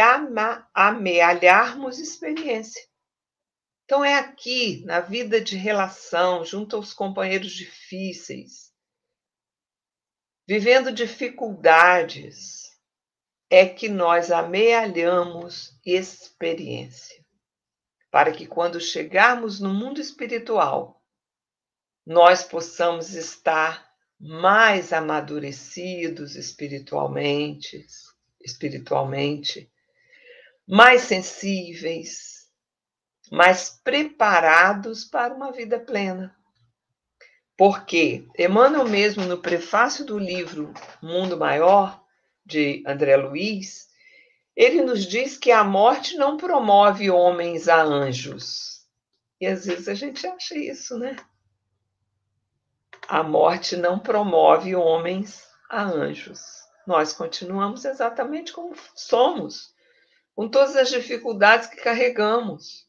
amealharmos 0.74 1.98
experiência. 1.98 2.82
Então, 3.85 4.04
é 4.04 4.14
aqui, 4.14 4.85
na 4.85 5.00
vida 5.00 5.40
de 5.40 5.56
relação, 5.56 6.44
junto 6.44 6.76
aos 6.76 6.92
companheiros 6.92 7.52
difíceis, 7.52 8.72
vivendo 10.46 10.92
dificuldades, 10.92 12.66
é 13.48 13.66
que 13.66 13.88
nós 13.88 14.30
amealhamos 14.30 15.78
experiência. 15.85 17.24
Para 18.16 18.33
que 18.33 18.46
quando 18.46 18.81
chegarmos 18.81 19.61
no 19.61 19.74
mundo 19.74 20.00
espiritual, 20.00 21.05
nós 22.07 22.42
possamos 22.42 23.12
estar 23.12 23.87
mais 24.18 24.90
amadurecidos 24.90 26.35
espiritualmente, 26.35 27.85
espiritualmente, 28.40 29.70
mais 30.66 31.02
sensíveis, 31.02 32.48
mas 33.31 33.79
preparados 33.85 35.05
para 35.05 35.35
uma 35.35 35.52
vida 35.52 35.79
plena. 35.79 36.35
Porque 37.55 38.26
Emmanuel 38.38 38.88
mesmo 38.88 39.26
no 39.26 39.42
prefácio 39.42 40.07
do 40.07 40.18
livro 40.18 40.72
Mundo 41.02 41.37
Maior 41.37 42.02
de 42.46 42.83
André 42.87 43.14
Luiz, 43.18 43.90
ele 44.56 44.82
nos 44.82 45.04
diz 45.04 45.36
que 45.36 45.52
a 45.52 45.62
morte 45.62 46.16
não 46.16 46.36
promove 46.36 47.10
homens 47.10 47.68
a 47.68 47.82
anjos. 47.82 48.86
E 49.40 49.46
às 49.46 49.66
vezes 49.66 49.88
a 49.88 49.94
gente 49.94 50.26
acha 50.26 50.56
isso, 50.56 50.98
né? 50.98 51.14
A 53.06 53.22
morte 53.22 53.76
não 53.76 53.98
promove 53.98 54.74
homens 54.74 55.46
a 55.68 55.82
anjos. 55.82 56.40
Nós 56.86 57.12
continuamos 57.12 57.84
exatamente 57.84 58.52
como 58.52 58.74
somos, 58.94 59.74
com 60.34 60.48
todas 60.48 60.74
as 60.74 60.88
dificuldades 60.88 61.68
que 61.68 61.76
carregamos 61.76 62.86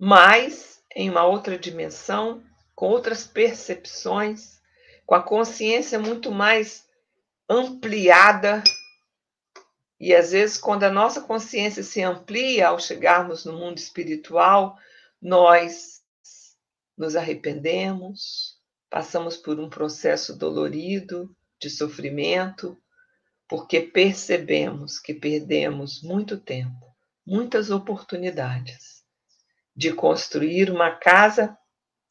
mas 0.00 0.82
em 0.96 1.10
uma 1.10 1.26
outra 1.26 1.58
dimensão, 1.58 2.42
com 2.74 2.86
outras 2.86 3.26
percepções, 3.26 4.58
com 5.04 5.14
a 5.14 5.22
consciência 5.22 5.98
muito 5.98 6.32
mais 6.32 6.88
ampliada. 7.46 8.64
E 10.00 10.14
às 10.14 10.32
vezes, 10.32 10.56
quando 10.56 10.84
a 10.84 10.90
nossa 10.90 11.20
consciência 11.20 11.82
se 11.82 12.02
amplia 12.02 12.68
ao 12.68 12.80
chegarmos 12.80 13.44
no 13.44 13.52
mundo 13.52 13.76
espiritual, 13.76 14.78
nós 15.20 16.00
nos 16.96 17.14
arrependemos, 17.14 18.58
passamos 18.88 19.36
por 19.36 19.60
um 19.60 19.68
processo 19.68 20.34
dolorido 20.34 21.36
de 21.60 21.68
sofrimento, 21.68 22.78
porque 23.46 23.80
percebemos 23.80 24.98
que 24.98 25.12
perdemos 25.12 26.02
muito 26.02 26.38
tempo, 26.38 26.86
muitas 27.26 27.70
oportunidades 27.70 29.04
de 29.76 29.92
construir 29.92 30.70
uma 30.70 30.92
casa 30.92 31.58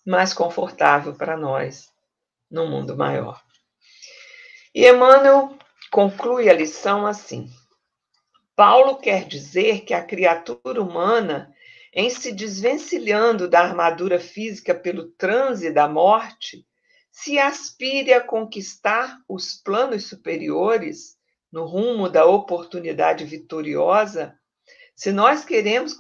mais 0.05 0.31
confortável 0.31 1.15
para 1.15 1.35
nós 1.35 1.91
no 2.51 2.67
mundo 2.67 2.95
maior. 2.95 3.43
E 4.75 4.87
Emmanuel 4.87 5.57
conclui 5.91 6.49
a 6.49 6.53
lição 6.53 7.05
assim: 7.05 7.49
Paulo 8.59 8.97
quer 8.97 9.23
dizer 9.25 9.85
que 9.85 9.93
a 9.93 10.03
criatura 10.03 10.81
humana, 10.81 11.55
em 11.93 12.09
se 12.09 12.29
desvencilhando 12.33 13.47
da 13.47 13.61
armadura 13.61 14.19
física 14.19 14.75
pelo 14.75 15.11
transe 15.11 15.71
da 15.71 15.87
morte, 15.87 16.67
se 17.09 17.39
aspire 17.39 18.11
a 18.11 18.19
conquistar 18.19 19.17
os 19.29 19.53
planos 19.53 20.07
superiores 20.07 21.15
no 21.49 21.63
rumo 21.65 22.09
da 22.09 22.25
oportunidade 22.25 23.23
vitoriosa, 23.23 24.37
se 24.93 25.13
nós 25.13 25.45
queremos 25.45 25.95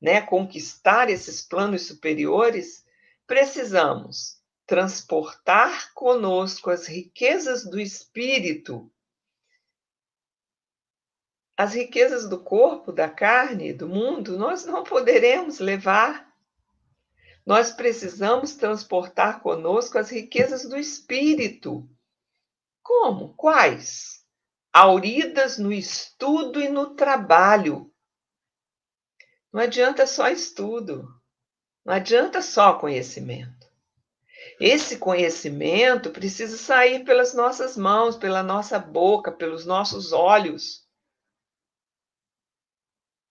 né, 0.00 0.22
conquistar 0.22 1.10
esses 1.10 1.42
planos 1.42 1.86
superiores, 1.86 2.86
precisamos 3.26 4.38
transportar 4.66 5.92
conosco 5.92 6.70
as 6.70 6.86
riquezas 6.86 7.68
do 7.68 7.78
espírito, 7.78 8.90
as 11.56 11.74
riquezas 11.74 12.28
do 12.28 12.38
corpo, 12.38 12.92
da 12.92 13.08
carne, 13.08 13.72
do 13.72 13.88
mundo, 13.88 14.38
nós 14.38 14.66
não 14.66 14.84
poderemos 14.84 15.58
levar. 15.58 16.30
Nós 17.44 17.70
precisamos 17.70 18.54
transportar 18.54 19.40
conosco 19.40 19.98
as 19.98 20.10
riquezas 20.10 20.68
do 20.68 20.76
espírito. 20.76 21.88
Como? 22.82 23.34
Quais? 23.34 24.24
Auridas 24.72 25.56
no 25.56 25.72
estudo 25.72 26.60
e 26.60 26.68
no 26.68 26.94
trabalho, 26.94 27.90
não 29.56 29.62
adianta 29.62 30.06
só 30.06 30.28
estudo, 30.28 31.08
não 31.82 31.94
adianta 31.94 32.42
só 32.42 32.74
conhecimento. 32.74 33.66
Esse 34.60 34.98
conhecimento 34.98 36.10
precisa 36.10 36.58
sair 36.58 37.04
pelas 37.04 37.32
nossas 37.32 37.74
mãos, 37.74 38.18
pela 38.18 38.42
nossa 38.42 38.78
boca, 38.78 39.32
pelos 39.32 39.64
nossos 39.64 40.12
olhos. 40.12 40.85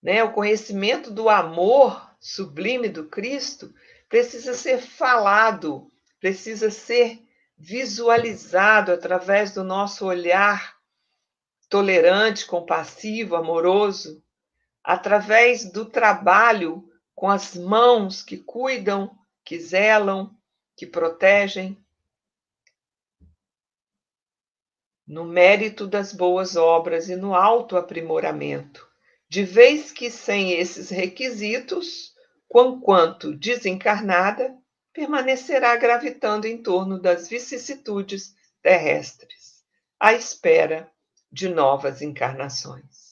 Né? 0.05 0.23
O 0.23 0.31
conhecimento 0.31 1.09
do 1.09 1.29
amor 1.29 2.15
sublime 2.19 2.87
do 2.87 3.05
Cristo 3.09 3.73
precisa 4.07 4.53
ser 4.53 4.79
falado, 4.79 5.91
precisa 6.19 6.69
ser 6.69 7.27
visualizado 7.57 8.91
através 8.91 9.51
do 9.51 9.63
nosso 9.63 10.05
olhar 10.05 10.75
tolerante, 11.67 12.45
compassivo, 12.45 13.35
amoroso 13.35 14.23
através 14.83 15.65
do 15.71 15.85
trabalho 15.85 16.87
com 17.15 17.27
as 17.27 17.55
mãos 17.55 18.21
que 18.21 18.37
cuidam, 18.37 19.17
que 19.43 19.59
zelam, 19.59 20.37
que 20.77 20.85
protegem, 20.85 21.83
no 25.07 25.23
mérito 25.23 25.87
das 25.87 26.13
boas 26.13 26.55
obras 26.55 27.09
e 27.09 27.15
no 27.15 27.33
autoaprimoramento, 27.33 28.87
de 29.27 29.43
vez 29.43 29.91
que 29.91 30.09
sem 30.09 30.51
esses 30.51 30.89
requisitos, 30.89 32.13
quanto 32.81 33.35
desencarnada, 33.35 34.55
permanecerá 34.93 35.75
gravitando 35.75 36.47
em 36.47 36.61
torno 36.61 36.99
das 37.01 37.27
vicissitudes 37.27 38.33
terrestres, 38.61 39.63
à 39.99 40.13
espera 40.13 40.89
de 41.31 41.49
novas 41.49 42.01
encarnações. 42.01 43.05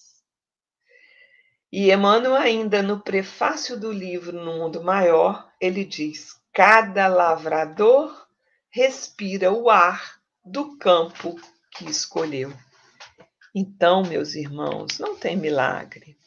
E 1.71 1.91
Emmanuel, 1.91 2.35
ainda 2.35 2.83
no 2.83 3.01
prefácio 3.01 3.79
do 3.79 3.91
livro 3.91 4.31
No 4.31 4.59
Mundo 4.59 4.83
Maior, 4.83 5.51
ele 5.59 5.83
diz: 5.83 6.39
cada 6.53 7.07
lavrador 7.07 8.27
respira 8.69 9.51
o 9.51 9.69
ar 9.69 10.21
do 10.45 10.77
campo 10.77 11.35
que 11.71 11.89
escolheu. 11.89 12.53
Então, 13.53 14.03
meus 14.03 14.33
irmãos, 14.33 14.97
não 14.97 15.15
tem 15.15 15.37
milagre. 15.37 16.17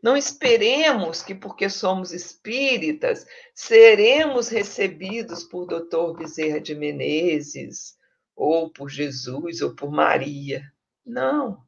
Não 0.00 0.16
esperemos 0.16 1.22
que, 1.22 1.34
porque 1.34 1.70
somos 1.70 2.12
espíritas, 2.12 3.26
seremos 3.54 4.48
recebidos 4.48 5.44
por 5.44 5.66
Dr. 5.66 6.16
Bezerra 6.16 6.60
de 6.60 6.74
Menezes, 6.74 7.96
ou 8.36 8.70
por 8.70 8.90
Jesus, 8.90 9.62
ou 9.62 9.74
por 9.74 9.90
Maria. 9.90 10.62
Não. 11.04 11.66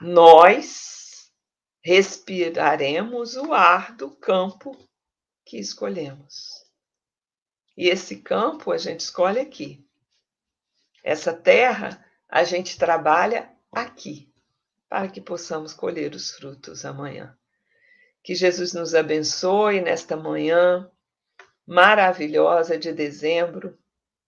Nós 0.00 1.32
respiraremos 1.82 3.36
o 3.36 3.52
ar 3.52 3.96
do 3.96 4.10
campo 4.10 4.76
que 5.44 5.58
escolhemos. 5.58 6.64
E 7.76 7.88
esse 7.88 8.16
campo 8.22 8.70
a 8.70 8.78
gente 8.78 9.00
escolhe 9.00 9.40
aqui. 9.40 9.84
Essa 11.04 11.32
terra 11.32 12.04
a 12.28 12.42
gente 12.42 12.78
trabalha 12.78 13.55
aqui, 13.76 14.32
para 14.88 15.06
que 15.06 15.20
possamos 15.20 15.74
colher 15.74 16.14
os 16.14 16.30
frutos 16.30 16.86
amanhã. 16.86 17.36
Que 18.22 18.34
Jesus 18.34 18.72
nos 18.72 18.94
abençoe 18.94 19.82
nesta 19.82 20.16
manhã, 20.16 20.90
maravilhosa 21.66 22.78
de 22.78 22.90
dezembro, 22.90 23.78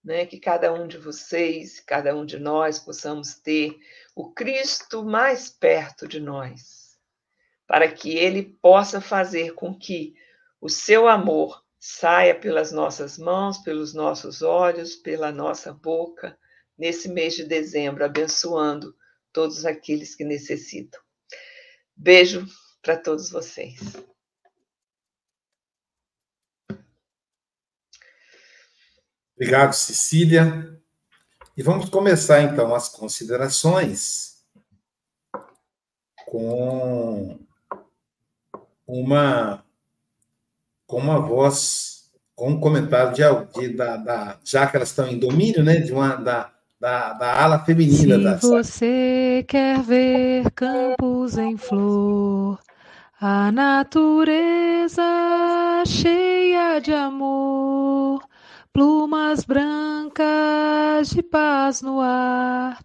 né? 0.04 0.26
que 0.26 0.38
cada 0.38 0.70
um 0.72 0.86
de 0.86 0.98
vocês, 0.98 1.80
cada 1.80 2.14
um 2.14 2.26
de 2.26 2.38
nós 2.38 2.78
possamos 2.78 3.36
ter 3.36 3.74
o 4.14 4.30
Cristo 4.30 5.02
mais 5.02 5.48
perto 5.48 6.06
de 6.06 6.20
nós, 6.20 6.98
para 7.66 7.90
que 7.90 8.18
ele 8.18 8.42
possa 8.60 9.00
fazer 9.00 9.54
com 9.54 9.74
que 9.74 10.14
o 10.60 10.68
seu 10.68 11.08
amor 11.08 11.64
saia 11.78 12.38
pelas 12.38 12.70
nossas 12.70 13.16
mãos, 13.16 13.56
pelos 13.58 13.94
nossos 13.94 14.42
olhos, 14.42 14.94
pela 14.94 15.32
nossa 15.32 15.72
boca, 15.72 16.38
nesse 16.76 17.08
mês 17.08 17.34
de 17.34 17.44
dezembro, 17.44 18.04
abençoando 18.04 18.94
todos 19.32 19.64
aqueles 19.64 20.14
que 20.14 20.24
necessitam. 20.24 21.00
Beijo 21.96 22.46
para 22.82 22.96
todos 22.96 23.30
vocês. 23.30 23.78
Obrigado, 29.34 29.72
Cecília. 29.72 30.80
E 31.56 31.62
vamos 31.62 31.88
começar 31.88 32.42
então 32.42 32.74
as 32.74 32.88
considerações 32.88 34.44
com 36.26 37.38
uma 38.86 39.64
com 40.86 40.96
uma 40.96 41.20
voz, 41.20 42.10
com 42.34 42.50
um 42.50 42.60
comentário 42.60 43.12
de, 43.12 43.60
de 43.60 43.76
da, 43.76 43.96
da, 43.98 44.40
já 44.42 44.66
que 44.66 44.76
elas 44.76 44.88
estão 44.88 45.06
em 45.06 45.18
domínio, 45.18 45.62
né, 45.62 45.76
de 45.76 45.92
uma 45.92 46.16
da, 46.16 46.57
da, 46.80 47.12
da 47.12 47.42
ala 47.42 47.58
feminina 47.64 48.16
Se 48.16 48.22
da 48.22 48.36
você 48.36 49.44
quer 49.48 49.82
ver 49.82 50.50
campos 50.52 51.36
em 51.36 51.56
flor, 51.56 52.60
a 53.20 53.50
natureza 53.50 55.02
cheia 55.84 56.78
de 56.80 56.92
amor, 56.92 58.22
plumas 58.72 59.44
brancas 59.44 61.10
de 61.10 61.20
paz 61.22 61.82
no 61.82 62.00
ar, 62.00 62.78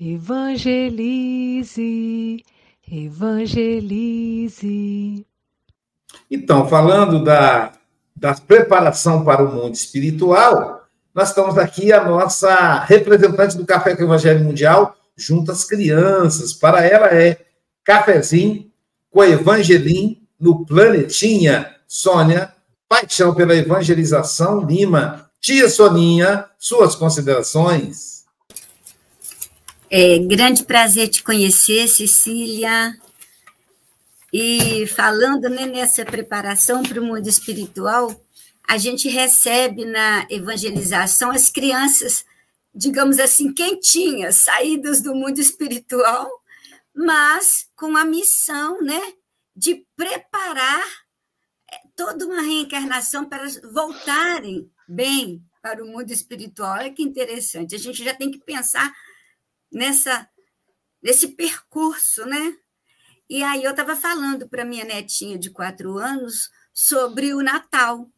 evangelize, 0.00 1.72
evangelize. 2.90 4.04
Então, 6.28 6.68
falando 6.68 7.22
da, 7.22 7.72
da 8.16 8.34
preparação 8.34 9.24
para 9.24 9.44
o 9.44 9.52
mundo 9.52 9.74
espiritual, 9.74 10.75
nós 11.16 11.30
estamos 11.30 11.56
aqui, 11.56 11.94
a 11.94 12.04
nossa 12.04 12.80
representante 12.80 13.56
do 13.56 13.64
Café 13.64 13.96
com 13.96 14.02
Evangelho 14.02 14.44
Mundial, 14.44 14.94
junto 15.16 15.50
às 15.50 15.64
crianças. 15.64 16.52
Para 16.52 16.84
ela 16.84 17.06
é 17.06 17.38
cafezinho 17.82 18.70
com 19.10 19.24
Evangelim 19.24 20.22
no 20.38 20.66
Planetinha. 20.66 21.74
Sônia, 21.88 22.52
paixão 22.86 23.34
pela 23.34 23.54
evangelização, 23.54 24.60
Lima. 24.60 25.30
Tia 25.40 25.70
Soninha, 25.70 26.44
suas 26.58 26.94
considerações. 26.94 28.24
É 29.90 30.18
grande 30.18 30.64
prazer 30.64 31.08
te 31.08 31.22
conhecer, 31.22 31.88
Cecília. 31.88 32.94
E 34.30 34.86
falando 34.88 35.48
né, 35.48 35.64
nessa 35.64 36.04
preparação 36.04 36.82
para 36.82 37.00
o 37.00 37.04
mundo 37.04 37.26
espiritual, 37.26 38.14
a 38.68 38.78
gente 38.78 39.08
recebe 39.08 39.84
na 39.84 40.26
evangelização 40.30 41.30
as 41.30 41.48
crianças, 41.48 42.24
digamos 42.74 43.18
assim, 43.18 43.52
quentinhas, 43.52 44.36
saídas 44.42 45.00
do 45.00 45.14
mundo 45.14 45.38
espiritual, 45.38 46.28
mas 46.94 47.68
com 47.76 47.96
a 47.96 48.04
missão 48.04 48.80
né, 48.82 49.00
de 49.54 49.86
preparar 49.96 50.84
é, 51.70 51.80
toda 51.94 52.26
uma 52.26 52.40
reencarnação 52.40 53.28
para 53.28 53.46
voltarem 53.72 54.70
bem 54.88 55.44
para 55.62 55.82
o 55.82 55.86
mundo 55.86 56.10
espiritual. 56.10 56.78
Olha 56.78 56.92
que 56.92 57.02
interessante. 57.02 57.74
A 57.74 57.78
gente 57.78 58.02
já 58.04 58.14
tem 58.14 58.30
que 58.30 58.38
pensar 58.38 58.92
nessa 59.70 60.28
nesse 61.02 61.28
percurso, 61.28 62.24
né? 62.24 62.56
E 63.28 63.42
aí 63.42 63.62
eu 63.62 63.70
estava 63.70 63.94
falando 63.94 64.48
para 64.48 64.64
minha 64.64 64.84
netinha 64.84 65.38
de 65.38 65.50
quatro 65.50 65.98
anos 65.98 66.50
sobre 66.72 67.32
o 67.32 67.42
Natal, 67.42 68.10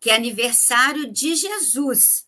que 0.00 0.10
é 0.10 0.14
aniversário 0.14 1.10
de 1.12 1.34
Jesus. 1.34 2.26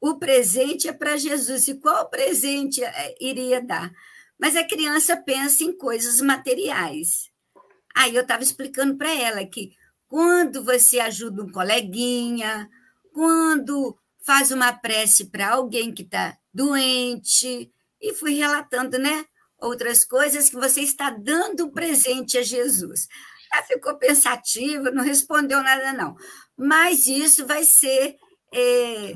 O 0.00 0.18
presente 0.18 0.88
é 0.88 0.92
para 0.92 1.16
Jesus. 1.16 1.68
E 1.68 1.74
qual 1.74 2.08
presente 2.08 2.82
é, 2.82 3.14
iria 3.20 3.60
dar? 3.60 3.92
Mas 4.38 4.56
a 4.56 4.64
criança 4.64 5.16
pensa 5.16 5.62
em 5.64 5.76
coisas 5.76 6.20
materiais. 6.20 7.30
Aí 7.94 8.14
eu 8.14 8.22
estava 8.22 8.42
explicando 8.42 8.96
para 8.96 9.12
ela 9.12 9.44
que 9.46 9.72
quando 10.08 10.64
você 10.64 10.98
ajuda 11.00 11.42
um 11.42 11.52
coleguinha, 11.52 12.68
quando 13.12 13.96
faz 14.24 14.50
uma 14.50 14.72
prece 14.72 15.26
para 15.26 15.52
alguém 15.52 15.92
que 15.92 16.02
está 16.02 16.36
doente, 16.52 17.72
e 18.00 18.14
fui 18.14 18.34
relatando, 18.34 18.98
né? 18.98 19.24
outras 19.62 20.04
coisas 20.04 20.50
que 20.50 20.56
você 20.56 20.80
está 20.80 21.10
dando 21.10 21.70
presente 21.70 22.36
a 22.36 22.42
Jesus. 22.42 23.06
Ela 23.52 23.62
ficou 23.62 23.96
pensativa, 23.96 24.90
não 24.90 25.04
respondeu 25.04 25.62
nada, 25.62 25.92
não. 25.92 26.16
Mas 26.62 27.08
isso 27.08 27.44
vai 27.44 27.64
ser. 27.64 28.16
É, 28.54 29.14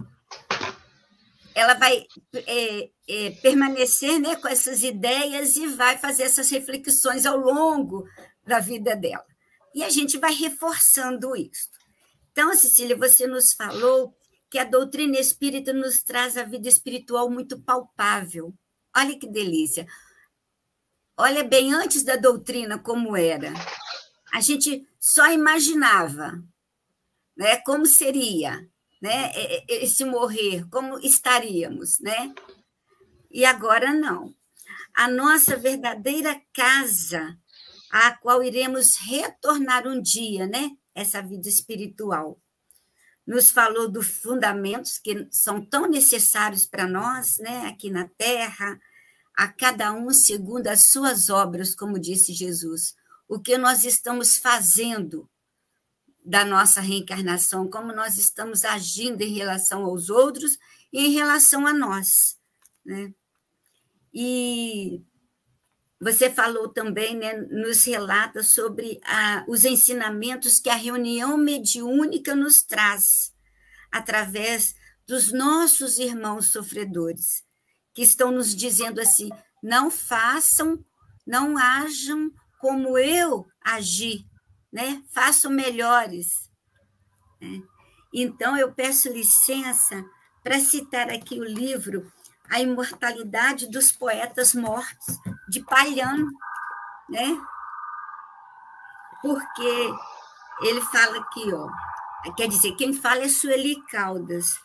ela 1.55 1.75
vai 1.75 2.05
é, 2.35 2.91
é, 3.09 3.31
permanecer 3.41 4.19
né, 4.19 4.35
com 4.35 4.49
essas 4.49 4.83
ideias 4.83 5.55
e 5.55 5.69
vai 5.69 5.97
fazer 5.97 6.25
essas 6.25 6.51
reflexões 6.51 7.25
ao 7.25 7.37
longo 7.37 8.05
da 8.45 8.59
vida 8.59 8.97
dela. 8.97 9.25
E 9.73 9.85
a 9.85 9.91
gente 9.91 10.19
vai 10.19 10.35
reforçando 10.35 11.37
isso. 11.37 11.71
Então, 12.33 12.53
Cecília, 12.57 12.97
você 12.97 13.29
nos 13.29 13.53
falou 13.53 14.13
que 14.51 14.59
a 14.59 14.65
doutrina 14.65 15.19
espírita 15.19 15.73
nos 15.73 16.03
traz 16.03 16.37
a 16.37 16.43
vida 16.43 16.69
espiritual 16.69 17.31
muito 17.31 17.61
palpável. 17.63 18.53
Olha 18.95 19.17
que 19.17 19.31
delícia. 19.31 19.87
Olha 21.17 21.45
bem 21.45 21.73
antes 21.73 22.03
da 22.03 22.17
doutrina 22.17 22.77
como 22.77 23.17
era. 23.17 23.53
A 24.33 24.41
gente 24.41 24.87
só 24.99 25.31
imaginava, 25.31 26.43
né, 27.37 27.59
como 27.59 27.87
seria, 27.87 28.67
né, 29.01 29.31
esse 29.69 30.05
morrer, 30.05 30.67
como 30.71 30.99
estaríamos, 30.99 32.01
né? 32.01 32.35
E 33.31 33.45
agora 33.45 33.93
não. 33.93 34.35
A 34.95 35.09
nossa 35.09 35.57
verdadeira 35.57 36.41
casa, 36.55 37.39
a 37.91 38.17
qual 38.17 38.43
iremos 38.43 38.97
retornar 38.97 39.87
um 39.87 40.01
dia, 40.01 40.47
né? 40.47 40.71
Essa 40.95 41.21
vida 41.21 41.49
espiritual. 41.49 42.41
Nos 43.27 43.51
falou 43.51 43.91
dos 43.91 44.07
fundamentos 44.07 44.99
que 44.99 45.29
são 45.31 45.65
tão 45.65 45.87
necessários 45.87 46.65
para 46.65 46.87
nós, 46.87 47.37
né, 47.39 47.67
aqui 47.67 47.91
na 47.91 48.09
Terra, 48.17 48.81
a 49.37 49.49
cada 49.49 49.93
um 49.93 50.11
segundo 50.13 50.69
as 50.69 50.91
suas 50.91 51.29
obras, 51.29 51.75
como 51.75 51.99
disse 51.99 52.33
Jesus. 52.33 52.95
O 53.29 53.39
que 53.39 53.59
nós 53.59 53.85
estamos 53.85 54.39
fazendo 54.39 55.29
da 56.27 56.45
nossa 56.45 56.81
reencarnação, 56.81 57.71
como 57.71 57.93
nós 57.93 58.19
estamos 58.19 58.65
agindo 58.65 59.23
em 59.23 59.33
relação 59.33 59.85
aos 59.85 60.11
outros 60.11 60.59
e 60.93 61.07
em 61.07 61.13
relação 61.13 61.65
a 61.67 61.73
nós. 61.73 62.09
Né? 62.85 63.15
E 64.13 65.01
você 66.01 66.29
falou 66.29 66.69
também, 66.69 67.17
né, 67.17 67.35
nos 67.35 67.85
relata 67.85 68.43
sobre 68.43 68.99
a, 69.05 69.45
os 69.47 69.65
ensinamentos 69.65 70.59
que 70.59 70.69
a 70.69 70.75
reunião 70.75 71.37
mediúnica 71.39 72.35
nos 72.35 72.63
traz, 72.63 73.05
através 73.93 74.75
dos 75.07 75.33
nossos 75.33 75.99
irmãos 75.99 76.51
sofredores 76.51 77.45
que 77.95 78.03
estão 78.03 78.33
nos 78.33 78.55
dizendo 78.55 79.01
assim: 79.01 79.31
não 79.63 79.91
façam, 79.91 80.85
não 81.25 81.57
ajam 81.57 82.31
como 82.61 82.99
eu 82.99 83.47
agi, 83.65 84.27
né? 84.73 85.03
façam 85.13 85.51
melhores. 85.51 86.51
Né? 87.41 87.63
Então, 88.13 88.57
eu 88.57 88.73
peço 88.73 89.13
licença 89.13 90.05
para 90.43 90.59
citar 90.59 91.11
aqui 91.11 91.39
o 91.39 91.45
livro 91.45 92.11
A 92.51 92.61
Imortalidade 92.61 93.69
dos 93.71 93.91
Poetas 93.93 94.55
Mortos, 94.55 95.19
de 95.49 95.63
Palhano, 95.65 96.31
né? 97.09 97.41
porque 99.23 99.95
ele 100.63 100.81
fala 100.81 101.19
aqui, 101.19 101.53
ó, 101.53 101.69
quer 102.35 102.49
dizer, 102.49 102.77
quem 102.77 102.93
fala 102.93 103.23
é 103.23 103.29
Sueli 103.29 103.83
Caldas, 103.87 104.59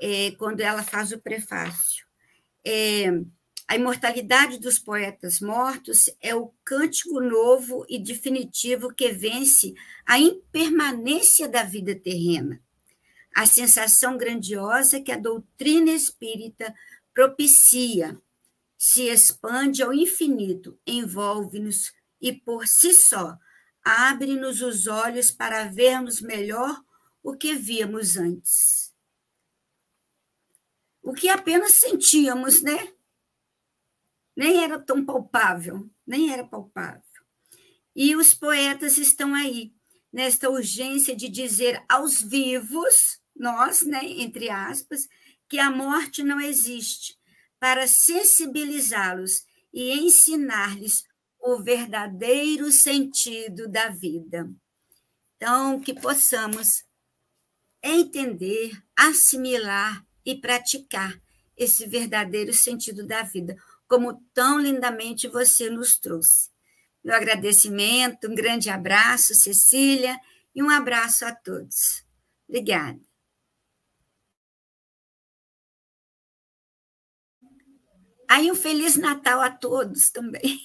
é, 0.00 0.32
quando 0.32 0.60
ela 0.60 0.82
faz 0.82 1.12
o 1.12 1.20
prefácio 1.20 2.04
é, 2.64 3.10
a 3.72 3.74
imortalidade 3.74 4.58
dos 4.58 4.78
poetas 4.78 5.40
mortos 5.40 6.10
é 6.20 6.34
o 6.34 6.52
cântico 6.62 7.18
novo 7.20 7.86
e 7.88 7.98
definitivo 7.98 8.92
que 8.92 9.10
vence 9.12 9.72
a 10.04 10.18
impermanência 10.18 11.48
da 11.48 11.62
vida 11.62 11.94
terrena. 11.94 12.62
A 13.34 13.46
sensação 13.46 14.18
grandiosa 14.18 15.00
que 15.00 15.10
a 15.10 15.16
doutrina 15.16 15.90
espírita 15.90 16.74
propicia 17.14 18.20
se 18.76 19.04
expande 19.04 19.82
ao 19.82 19.94
infinito, 19.94 20.78
envolve-nos 20.86 21.94
e, 22.20 22.30
por 22.30 22.66
si 22.66 22.92
só, 22.92 23.38
abre-nos 23.82 24.60
os 24.60 24.86
olhos 24.86 25.30
para 25.30 25.64
vermos 25.64 26.20
melhor 26.20 26.78
o 27.22 27.34
que 27.34 27.54
víamos 27.54 28.18
antes. 28.18 28.92
O 31.02 31.14
que 31.14 31.30
apenas 31.30 31.76
sentíamos, 31.76 32.60
né? 32.60 32.92
Nem 34.36 34.62
era 34.62 34.78
tão 34.78 35.04
palpável, 35.04 35.88
nem 36.06 36.32
era 36.32 36.44
palpável. 36.44 37.02
E 37.94 38.16
os 38.16 38.32
poetas 38.32 38.96
estão 38.96 39.34
aí, 39.34 39.72
nesta 40.12 40.48
urgência 40.50 41.14
de 41.14 41.28
dizer 41.28 41.82
aos 41.88 42.22
vivos, 42.22 43.20
nós, 43.34 43.82
né, 43.82 44.00
entre 44.04 44.48
aspas, 44.50 45.06
que 45.48 45.58
a 45.58 45.70
morte 45.70 46.22
não 46.22 46.40
existe, 46.40 47.18
para 47.58 47.86
sensibilizá-los 47.86 49.44
e 49.72 49.92
ensinar-lhes 49.92 51.04
o 51.38 51.62
verdadeiro 51.62 52.70
sentido 52.70 53.68
da 53.68 53.88
vida. 53.88 54.50
Então, 55.36 55.80
que 55.80 55.92
possamos 55.92 56.84
entender, 57.82 58.80
assimilar 58.96 60.06
e 60.24 60.36
praticar 60.36 61.20
esse 61.56 61.86
verdadeiro 61.86 62.52
sentido 62.52 63.06
da 63.06 63.22
vida, 63.22 63.56
como 63.92 64.24
tão 64.32 64.58
lindamente 64.58 65.28
você 65.28 65.68
nos 65.68 65.98
trouxe. 65.98 66.48
Meu 67.04 67.14
agradecimento, 67.14 68.26
um 68.26 68.34
grande 68.34 68.70
abraço, 68.70 69.34
Cecília, 69.34 70.18
e 70.54 70.62
um 70.62 70.70
abraço 70.70 71.26
a 71.26 71.34
todos. 71.34 72.02
Obrigada. 72.48 72.98
Aí 78.30 78.50
um 78.50 78.54
Feliz 78.54 78.96
Natal 78.96 79.42
a 79.42 79.50
todos 79.50 80.10
também. 80.10 80.58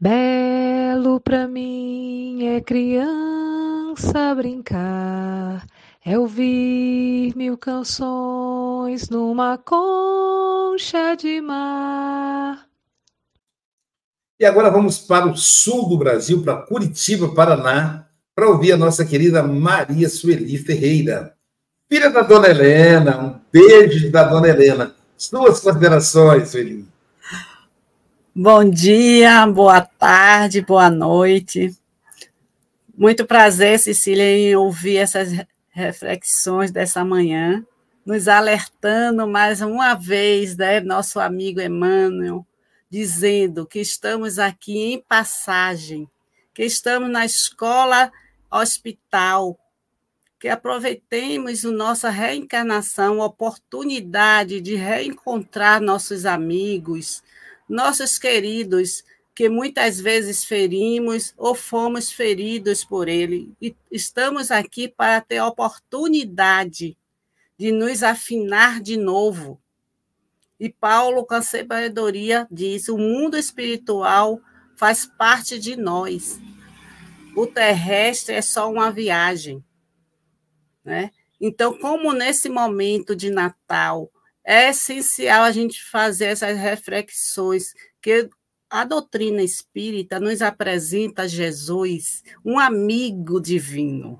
Belo 0.00 1.18
para 1.18 1.48
mim 1.48 2.46
é 2.46 2.60
criança 2.60 4.32
brincar, 4.32 5.66
é 6.04 6.16
ouvir 6.16 7.34
mil 7.34 7.58
canções 7.58 9.08
numa 9.10 9.58
concha 9.58 11.16
de 11.16 11.40
mar. 11.40 12.64
E 14.38 14.44
agora 14.44 14.70
vamos 14.70 15.00
para 15.00 15.26
o 15.26 15.36
sul 15.36 15.88
do 15.88 15.98
Brasil, 15.98 16.44
para 16.44 16.62
Curitiba, 16.62 17.34
Paraná, 17.34 18.06
para 18.36 18.48
ouvir 18.48 18.70
a 18.70 18.76
nossa 18.76 19.04
querida 19.04 19.42
Maria 19.42 20.08
Sueli 20.08 20.58
Ferreira, 20.58 21.34
filha 21.90 22.08
da 22.08 22.22
Dona 22.22 22.46
Helena. 22.46 23.18
Um 23.18 23.40
beijo 23.50 24.12
da 24.12 24.22
Dona 24.22 24.46
Helena. 24.46 24.94
Suas 25.16 25.58
considerações, 25.58 26.50
Sueli. 26.50 26.86
Bom 28.40 28.70
dia, 28.70 29.44
boa 29.48 29.80
tarde, 29.80 30.60
boa 30.60 30.88
noite. 30.88 31.76
Muito 32.96 33.26
prazer, 33.26 33.80
Cecília, 33.80 34.22
em 34.22 34.54
ouvir 34.54 34.98
essas 34.98 35.30
reflexões 35.70 36.70
dessa 36.70 37.04
manhã, 37.04 37.66
nos 38.06 38.28
alertando 38.28 39.26
mais 39.26 39.60
uma 39.60 39.94
vez, 39.94 40.56
né, 40.56 40.78
nosso 40.78 41.18
amigo 41.18 41.60
Emmanuel, 41.60 42.46
dizendo 42.88 43.66
que 43.66 43.80
estamos 43.80 44.38
aqui 44.38 44.92
em 44.92 45.00
passagem, 45.00 46.08
que 46.54 46.62
estamos 46.62 47.10
na 47.10 47.26
escola 47.26 48.12
hospital, 48.48 49.58
que 50.38 50.46
aproveitemos 50.46 51.64
a 51.64 51.72
nossa 51.72 52.08
reencarnação, 52.08 53.18
oportunidade 53.18 54.60
de 54.60 54.76
reencontrar 54.76 55.80
nossos 55.80 56.24
amigos, 56.24 57.20
nossos 57.68 58.18
queridos, 58.18 59.04
que 59.34 59.48
muitas 59.48 60.00
vezes 60.00 60.44
ferimos 60.44 61.32
ou 61.36 61.54
fomos 61.54 62.10
feridos 62.10 62.84
por 62.84 63.08
ele. 63.08 63.52
E 63.60 63.76
estamos 63.90 64.50
aqui 64.50 64.88
para 64.88 65.20
ter 65.20 65.38
a 65.38 65.46
oportunidade 65.46 66.96
de 67.56 67.70
nos 67.70 68.02
afinar 68.02 68.80
de 68.80 68.96
novo. 68.96 69.60
E 70.58 70.68
Paulo, 70.68 71.24
com 71.24 71.34
a 71.34 71.42
sabedoria, 71.42 72.48
diz: 72.50 72.88
o 72.88 72.98
mundo 72.98 73.36
espiritual 73.36 74.40
faz 74.76 75.06
parte 75.06 75.58
de 75.58 75.76
nós. 75.76 76.40
O 77.36 77.46
terrestre 77.46 78.34
é 78.34 78.42
só 78.42 78.70
uma 78.70 78.90
viagem. 78.90 79.62
Né? 80.84 81.12
Então, 81.40 81.78
como 81.78 82.12
nesse 82.12 82.48
momento 82.48 83.14
de 83.14 83.30
Natal 83.30 84.10
é 84.50 84.70
essencial 84.70 85.42
a 85.42 85.52
gente 85.52 85.84
fazer 85.84 86.24
essas 86.24 86.56
reflexões, 86.56 87.74
que 88.00 88.30
a 88.70 88.82
doutrina 88.82 89.42
espírita 89.42 90.18
nos 90.18 90.40
apresenta 90.40 91.28
Jesus, 91.28 92.22
um 92.42 92.58
amigo 92.58 93.42
divino. 93.42 94.18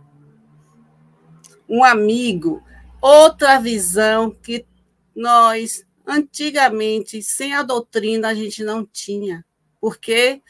Um 1.67 1.83
amigo, 1.83 2.63
outra 3.01 3.59
visão 3.59 4.31
que 4.31 4.67
nós, 5.17 5.83
antigamente, 6.07 7.23
sem 7.23 7.55
a 7.55 7.63
doutrina, 7.63 8.29
a 8.29 8.35
gente 8.35 8.63
não 8.63 8.85
tinha, 8.85 9.43
porque 9.81 10.43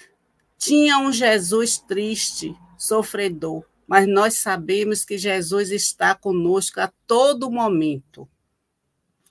tinha 0.59 0.99
um 0.99 1.13
Jesus 1.13 1.79
triste, 1.79 2.53
sofredor, 2.77 3.63
mas 3.87 4.09
nós 4.09 4.35
sabemos 4.35 5.05
que 5.05 5.17
Jesus 5.17 5.71
está 5.71 6.17
conosco 6.17 6.81
a 6.81 6.93
todo 7.07 7.49
momento. 7.49 8.29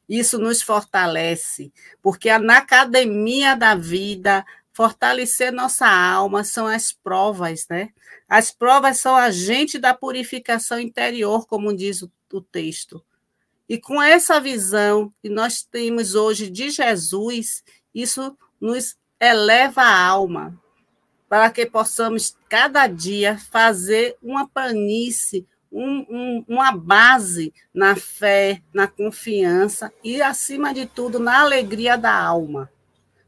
Isso 0.08 0.38
nos 0.38 0.62
fortalece, 0.62 1.72
porque 2.02 2.36
na 2.38 2.60
academia 2.60 3.56
da 3.56 3.76
vida, 3.76 4.46
fortalecer 4.72 5.52
nossa 5.52 5.88
alma 5.88 6.44
são 6.44 6.68
as 6.68 6.92
provas, 6.94 7.66
né? 7.70 7.90
As 8.30 8.52
provas 8.52 9.00
são 9.00 9.16
agente 9.16 9.80
da 9.80 9.94
purificação 9.94 10.80
interior, 10.80 11.48
como 11.48 11.76
diz 11.76 12.02
o, 12.02 12.12
o 12.32 12.42
texto. 12.42 13.04
E 13.68 13.78
com 13.78 14.02
essa 14.02 14.40
visão 14.40 15.12
que 15.22 15.30
nós 15.30 15.64
temos 15.64 16.16
hoje 16.16 16.50
de 16.50 16.70
Jesus, 16.70 17.64
isso 17.94 18.38
nos 18.62 18.96
eleva 19.20 19.82
a 19.82 20.06
alma, 20.06 20.58
para 21.28 21.50
que 21.50 21.66
possamos 21.66 22.38
cada 22.48 22.88
dia 22.88 23.38
fazer 23.52 24.16
uma 24.22 24.48
planície, 24.48 25.46
um, 25.72 26.06
um, 26.10 26.46
uma 26.48 26.72
base 26.72 27.54
na 27.74 27.96
fé, 27.96 28.62
na 28.74 28.88
confiança 28.88 29.92
e, 30.04 30.22
acima 30.22 30.74
de 30.74 30.86
tudo, 30.86 31.20
na 31.20 31.42
alegria 31.42 31.98
da 31.98 32.14
alma. 32.14 32.70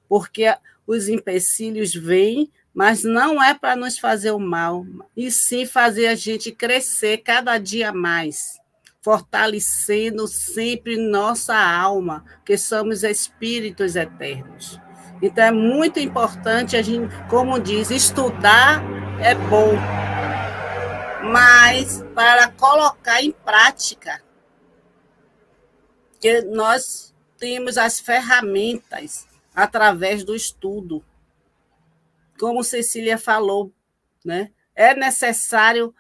Porque 0.08 0.54
os 0.88 1.08
empecilhos 1.08 1.94
vêm, 1.94 2.52
mas 2.74 3.04
não 3.04 3.44
é 3.44 3.54
para 3.54 3.76
nos 3.76 4.00
fazer 4.00 4.32
o 4.32 4.40
mal, 4.40 4.86
e 5.16 5.30
sim 5.30 5.66
fazer 5.66 6.08
a 6.08 6.16
gente 6.16 6.52
crescer 6.52 7.18
cada 7.18 7.58
dia 7.58 7.92
mais, 7.92 8.60
fortalecendo 9.02 10.28
sempre 10.28 10.98
nossa 10.98 11.56
alma, 11.56 12.24
que 12.46 12.58
somos 12.58 13.04
espíritos 13.04 13.96
eternos. 13.96 14.80
Então 15.22 15.44
é 15.44 15.52
muito 15.52 16.00
importante 16.00 16.78
a 16.78 16.82
gente, 16.82 17.14
como 17.30 17.60
diz, 17.60 17.92
estudar 17.92 18.82
é 19.22 19.36
bom, 19.36 19.74
mas 21.32 22.04
para 22.16 22.50
colocar 22.52 23.22
em 23.22 23.32
prática, 23.32 24.22
que 26.20 26.42
nós 26.42 27.14
temos 27.38 27.78
as 27.78 28.00
ferramentas 28.00 29.28
através 29.54 30.24
do 30.24 30.36
estudo. 30.36 31.04
Como 32.40 32.64
Cecília 32.64 33.18
falou, 33.18 33.72
né? 34.26 34.52
É 34.74 34.96
necessário 34.96 35.94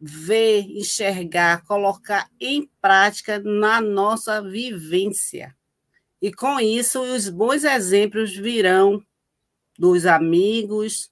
ver, 0.00 0.62
enxergar, 0.68 1.62
colocar 1.64 2.28
em 2.40 2.68
prática 2.80 3.38
na 3.38 3.80
nossa 3.80 4.42
vivência. 4.42 5.54
E 6.20 6.32
com 6.32 6.58
isso, 6.58 7.00
os 7.00 7.28
bons 7.28 7.62
exemplos 7.62 8.34
virão 8.34 9.00
dos 9.78 10.06
amigos, 10.06 11.11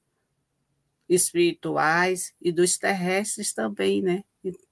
espirituais 1.10 2.32
e 2.40 2.52
dos 2.52 2.78
terrestres 2.78 3.52
também, 3.52 4.00
né? 4.00 4.22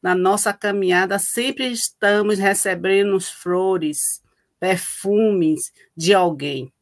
Na 0.01 0.15
nossa 0.15 0.53
caminhada 0.53 1.19
sempre 1.19 1.67
estamos 1.67 2.39
recebendo 2.39 3.21
flores, 3.21 4.23
perfumes 4.61 5.73
de 5.97 6.15
alguém. 6.15 6.73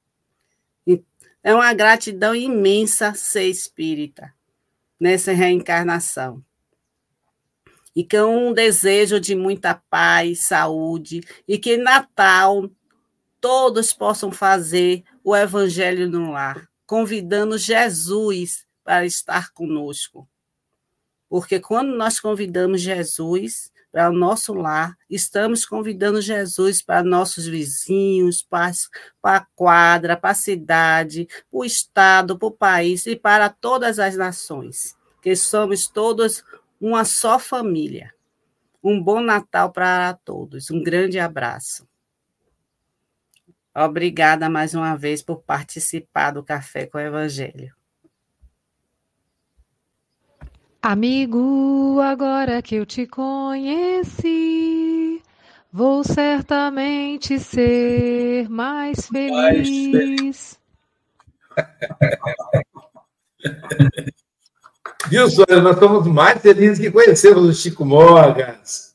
É 1.43 1.55
uma 1.55 1.73
gratidão 1.73 2.35
imensa 2.35 3.15
ser 3.15 3.45
espírita 3.45 4.35
nessa 5.01 5.33
reencarnação. 5.33 6.45
E 7.95 8.05
com 8.05 8.49
um 8.49 8.53
desejo 8.53 9.19
de 9.19 9.35
muita 9.35 9.75
paz, 9.89 10.47
saúde, 10.47 11.23
e 11.49 11.57
que 11.57 11.79
Natal 11.79 12.69
todos 13.41 13.93
possam 13.93 14.31
fazer 14.31 15.03
o 15.25 15.35
evangelho 15.35 16.09
no 16.09 16.33
lar, 16.33 16.69
convidando 16.85 17.57
Jesus 17.57 18.66
para 18.87 19.05
estar 19.05 19.53
conosco. 19.53 20.26
Porque 21.28 21.61
quando 21.61 21.97
nós 21.97 22.20
convidamos 22.20 22.80
Jesus 22.80 23.70
para 23.97 24.11
o 24.11 24.12
nosso 24.12 24.53
lar. 24.53 24.95
Estamos 25.09 25.64
convidando 25.64 26.20
Jesus 26.20 26.82
para 26.82 27.03
nossos 27.03 27.47
vizinhos, 27.47 28.43
para, 28.43 28.70
a 29.22 29.41
quadra, 29.55 30.14
para 30.18 30.32
a 30.32 30.34
cidade, 30.34 31.26
para 31.51 31.59
o 31.59 31.64
Estado, 31.64 32.39
para 32.39 32.49
o 32.49 32.51
país 32.51 33.07
e 33.07 33.16
para 33.16 33.49
todas 33.49 33.99
as 33.99 34.14
nações, 34.14 34.95
que 35.22 35.34
somos 35.34 35.89
todos 35.89 36.45
uma 36.78 37.07
só 37.07 37.39
família. 37.39 38.12
Um 38.84 39.03
bom 39.03 39.22
Natal 39.22 39.72
para 39.72 40.12
todos. 40.12 40.70
Um 40.70 40.82
grande 40.82 41.18
abraço. 41.18 41.89
Obrigada 43.74 44.51
mais 44.51 44.74
uma 44.74 44.95
vez 44.95 45.22
por 45.22 45.41
participar 45.41 46.32
do 46.32 46.45
Café 46.45 46.84
com 46.84 46.99
o 46.99 47.01
Evangelho. 47.01 47.74
Amigo, 50.89 52.01
agora 52.01 52.62
que 52.62 52.76
eu 52.76 52.87
te 52.87 53.09
conheci, 53.09 54.30
vou 55.72 56.05
certamente 56.05 57.41
ser 57.41 58.49
mais 58.49 59.05
feliz. 59.11 60.57
Viu, 65.09 65.28
Sônia? 65.28 65.61
Nós 65.61 65.74
estamos 65.74 66.07
mais 66.07 66.41
felizes 66.41 66.78
que 66.78 66.93
conhecemos 66.93 67.43
o 67.43 67.53
Chico 67.53 67.84
Mogas. 67.84 68.95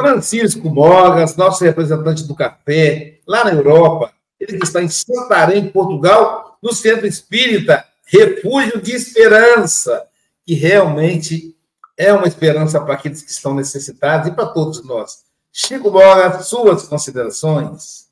Francisco 0.00 0.70
Mogas, 0.70 1.36
nosso 1.36 1.62
representante 1.64 2.26
do 2.26 2.34
café, 2.34 3.20
lá 3.28 3.44
na 3.44 3.52
Europa. 3.52 4.10
Ele 4.40 4.56
que 4.56 4.64
está 4.64 4.82
em 4.82 4.88
Santarém, 4.88 5.68
Portugal, 5.68 6.56
no 6.62 6.72
Centro 6.72 7.06
Espírita 7.06 7.84
Refúgio 8.06 8.80
de 8.80 8.92
Esperança 8.92 10.02
que 10.46 10.54
realmente 10.54 11.56
é 11.96 12.12
uma 12.12 12.26
esperança 12.26 12.80
para 12.80 12.94
aqueles 12.94 13.22
que 13.22 13.30
estão 13.30 13.54
necessitados 13.54 14.28
e 14.28 14.34
para 14.34 14.46
todos 14.46 14.84
nós. 14.84 15.24
Chico 15.52 15.90
Bora, 15.90 16.42
suas 16.42 16.82
considerações. 16.82 18.08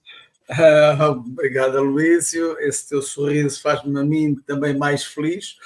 Uh, 0.49 1.11
obrigado, 1.11 1.83
Luísio. 1.83 2.57
Esse 2.61 2.89
teu 2.89 3.03
sorriso 3.03 3.61
faz-me 3.61 3.99
a 3.99 4.05
mim 4.05 4.37
também 4.47 4.76
mais 4.76 5.05
feliz. 5.05 5.57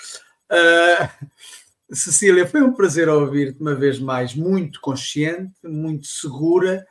Uh, 0.50 1.26
Cecília, 1.94 2.46
foi 2.46 2.62
um 2.62 2.72
prazer 2.72 3.08
ouvir-te 3.08 3.60
uma 3.60 3.74
vez 3.74 3.98
mais, 3.98 4.34
muito 4.34 4.80
consciente, 4.80 5.52
muito 5.62 6.06
segura, 6.06 6.86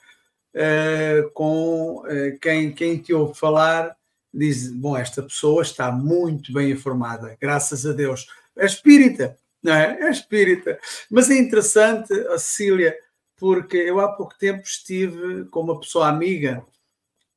uh, 0.53 1.30
com 1.32 2.03
quem, 2.41 2.71
quem 2.71 2.97
te 2.97 3.13
ouve 3.13 3.38
falar, 3.38 3.95
diz: 4.34 4.71
Bom, 4.71 4.95
esta 4.95 5.23
pessoa 5.23 5.63
está 5.63 5.91
muito 5.91 6.53
bem 6.53 6.71
informada, 6.71 7.36
graças 7.41 7.86
a 7.86 7.91
Deus. 7.91 8.28
É 8.57 8.65
espírita, 8.65 9.38
não 9.66 9.74
é? 9.74 9.97
É 9.99 10.09
espírita. 10.11 10.80
Mas 11.09 11.30
é 11.30 11.38
interessante, 11.38 12.13
a 12.30 12.38
Cecília, 12.38 12.95
porque 13.36 13.78
eu 13.78 13.99
há 13.99 14.13
pouco 14.13 14.38
tempo 14.38 14.63
estive 14.63 15.45
com 15.45 15.61
uma 15.61 15.80
pessoa 15.80 16.07
amiga 16.07 16.63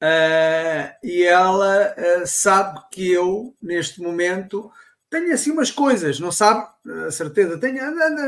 uh, 0.02 0.94
e 1.02 1.24
ela 1.24 1.94
uh, 1.96 2.26
sabe 2.26 2.80
que 2.92 3.10
eu, 3.10 3.54
neste 3.60 4.00
momento, 4.00 4.70
tenho 5.10 5.32
assim 5.32 5.50
umas 5.50 5.70
coisas, 5.70 6.20
não 6.20 6.30
sabe? 6.30 6.68
A 7.06 7.10
certeza, 7.10 7.58
tenho 7.58 7.82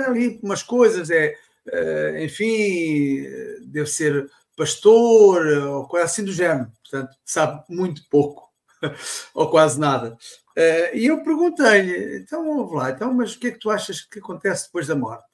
ali 0.06 0.40
umas 0.42 0.62
coisas, 0.62 1.10
é, 1.10 1.36
uh, 1.68 2.18
enfim, 2.18 3.22
deve 3.66 3.88
ser 3.88 4.30
pastor 4.56 5.46
ou 5.46 5.86
coisa 5.86 6.06
assim 6.06 6.24
do 6.24 6.32
género, 6.32 6.72
portanto, 6.82 7.16
sabe 7.24 7.62
muito 7.68 8.02
pouco 8.08 8.48
ou 9.34 9.50
quase 9.50 9.78
nada. 9.78 10.16
Uh, 10.60 10.94
e 10.94 11.06
eu 11.06 11.22
perguntei-lhe, 11.24 12.18
então 12.18 12.44
vamos 12.44 12.70
lá, 12.74 12.90
então, 12.90 13.14
mas 13.14 13.34
o 13.34 13.38
que 13.38 13.46
é 13.46 13.50
que 13.50 13.58
tu 13.58 13.70
achas 13.70 14.02
que 14.02 14.18
acontece 14.18 14.66
depois 14.66 14.86
da 14.86 14.94
morte? 14.94 15.24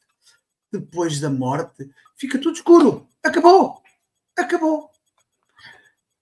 Depois 0.70 1.18
da 1.18 1.29
morte 1.29 1.91
fica 2.16 2.39
tudo 2.39 2.55
escuro. 2.55 3.09
Acabou! 3.24 3.83
Acabou! 4.39 4.89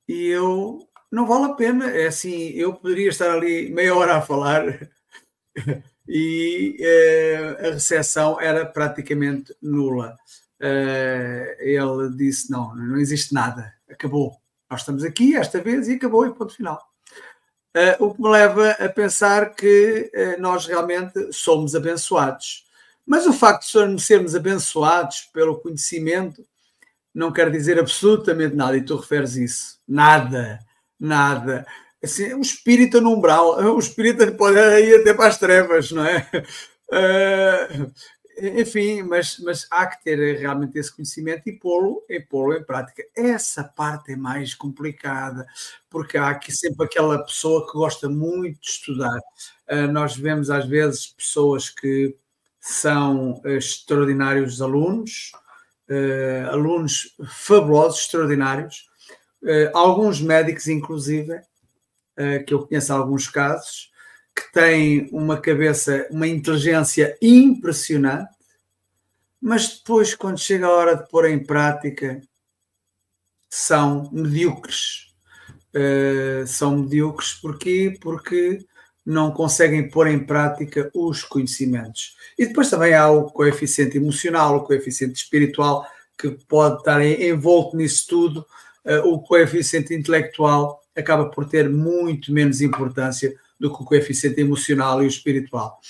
E 0.09 0.29
eu, 0.29 0.89
não 1.13 1.27
vale 1.27 1.53
a 1.53 1.55
pena, 1.55 1.91
é 1.91 2.07
assim, 2.07 2.49
eu 2.53 2.73
poderia 2.73 3.11
estar 3.11 3.31
ali 3.31 3.71
meia 3.71 3.95
hora 3.95 4.17
a 4.17 4.23
falar 4.23 4.65
e 6.09 6.79
uh, 6.81 7.67
a 7.67 7.71
recepção 7.73 8.41
era 8.41 8.65
praticamente 8.65 9.55
nula. 9.61 10.17
Uh, 10.59 11.61
ele 11.61 12.17
disse: 12.17 12.51
não, 12.51 12.75
não 12.75 12.97
existe 12.97 13.35
nada, 13.35 13.75
acabou. 13.87 14.41
Nós 14.71 14.81
estamos 14.81 15.05
aqui 15.05 15.37
esta 15.37 15.61
vez 15.61 15.89
e 15.89 15.93
acabou, 15.93 16.27
e 16.27 16.33
ponto 16.33 16.55
final. 16.55 16.94
Uh, 17.77 18.05
o 18.05 18.15
que 18.15 18.23
me 18.23 18.29
leva 18.29 18.71
a 18.71 18.89
pensar 18.89 19.55
que 19.55 20.11
uh, 20.15 20.41
nós 20.41 20.67
realmente 20.67 21.33
somos 21.33 21.75
abençoados. 21.75 22.65
Mas 23.05 23.27
o 23.27 23.33
facto 23.33 23.67
de 23.95 24.01
sermos 24.01 24.35
abençoados 24.35 25.29
pelo 25.33 25.61
conhecimento 25.61 26.45
não 27.15 27.33
quer 27.33 27.51
dizer 27.51 27.79
absolutamente 27.79 28.57
nada, 28.57 28.77
e 28.77 28.85
tu 28.85 28.97
referes 28.97 29.37
isso. 29.37 29.79
Nada, 29.87 30.59
nada. 30.99 31.67
Assim, 32.03 32.35
o 32.35 32.41
espírito 32.41 33.01
no 33.01 33.13
umbral, 33.13 33.59
o 33.75 33.79
espírito 33.79 34.33
pode 34.35 34.59
ir 34.59 35.01
até 35.01 35.15
para 35.15 35.29
as 35.29 35.39
trevas, 35.39 35.91
não 35.91 36.05
é? 36.05 36.29
Uh, 36.91 37.93
enfim, 38.39 39.03
mas, 39.03 39.39
mas 39.39 39.67
há 39.71 39.87
que 39.87 40.03
ter 40.03 40.39
realmente 40.39 40.79
esse 40.79 40.95
conhecimento 40.95 41.49
e 41.49 41.53
pô-lo 41.53 42.05
e 42.09 42.21
pô 42.21 42.53
em 42.53 42.63
prática. 42.63 43.05
Essa 43.17 43.65
parte 43.65 44.13
é 44.13 44.17
mais 44.17 44.55
complicada, 44.55 45.47
porque 45.89 46.17
há 46.17 46.29
aqui 46.29 46.53
sempre 46.53 46.87
aquela 46.87 47.23
pessoa 47.25 47.67
que 47.67 47.73
gosta 47.73 48.09
muito 48.09 48.61
de 48.61 48.69
estudar. 48.69 49.19
Uh, 49.71 49.91
nós 49.93 50.17
vemos 50.17 50.51
às 50.51 50.67
vezes 50.67 51.07
pessoas 51.07 51.71
que 51.71 52.17
são 52.61 53.41
uh, 53.45 53.49
extraordinários 53.49 54.61
alunos, 54.61 55.33
uh, 55.89 56.51
alunos 56.51 57.15
fabulosos, 57.29 58.01
extraordinários, 58.01 58.89
alguns 59.75 60.23
médicos, 60.23 60.69
inclusive, 60.69 61.39
que 62.47 62.55
eu 62.55 62.67
conheço 62.67 62.95
alguns 62.95 63.29
casos, 63.29 63.93
que 64.35 64.53
têm 64.53 65.09
uma 65.13 65.41
cabeça, 65.41 66.07
uma 66.11 66.27
inteligência 66.27 67.17
impressionante, 67.23 68.35
mas 69.41 69.79
depois, 69.79 70.15
quando 70.15 70.39
chega 70.39 70.67
a 70.67 70.71
hora 70.71 70.97
de 70.97 71.09
pôr 71.09 71.27
em 71.27 71.39
prática, 71.39 72.21
são 73.49 74.09
medíocres. 74.11 75.13
Uh, 75.75 76.47
são 76.47 76.79
medíocres 76.79 77.35
porquê? 77.35 77.97
Porque 78.01 78.65
não 79.05 79.31
conseguem 79.31 79.89
pôr 79.89 80.07
em 80.07 80.19
prática 80.19 80.91
os 80.95 81.23
conhecimentos. 81.23 82.17
E 82.39 82.47
depois 82.47 82.71
também 82.71 82.95
há 82.95 83.11
o 83.11 83.31
coeficiente 83.31 83.99
emocional, 83.99 84.57
o 84.57 84.65
coeficiente 84.65 85.23
espiritual, 85.23 85.87
que 86.19 86.31
pode 86.49 86.79
estar 86.79 87.05
envolto 87.05 87.77
nisso 87.77 88.07
tudo. 88.09 88.47
Uh, 88.85 89.13
o 89.13 89.21
coeficiente 89.21 89.95
intelectual 89.95 90.83
acaba 90.97 91.27
por 91.27 91.49
ter 91.49 91.69
muito 91.69 92.33
menos 92.33 92.61
importância 92.61 93.39
do 93.65 93.75
que 93.75 93.83
o 93.83 93.87
coeficiente 93.87 94.39
emocional 94.43 95.03
e 95.03 95.07
o 95.07 95.09
espiritual. 95.09 95.81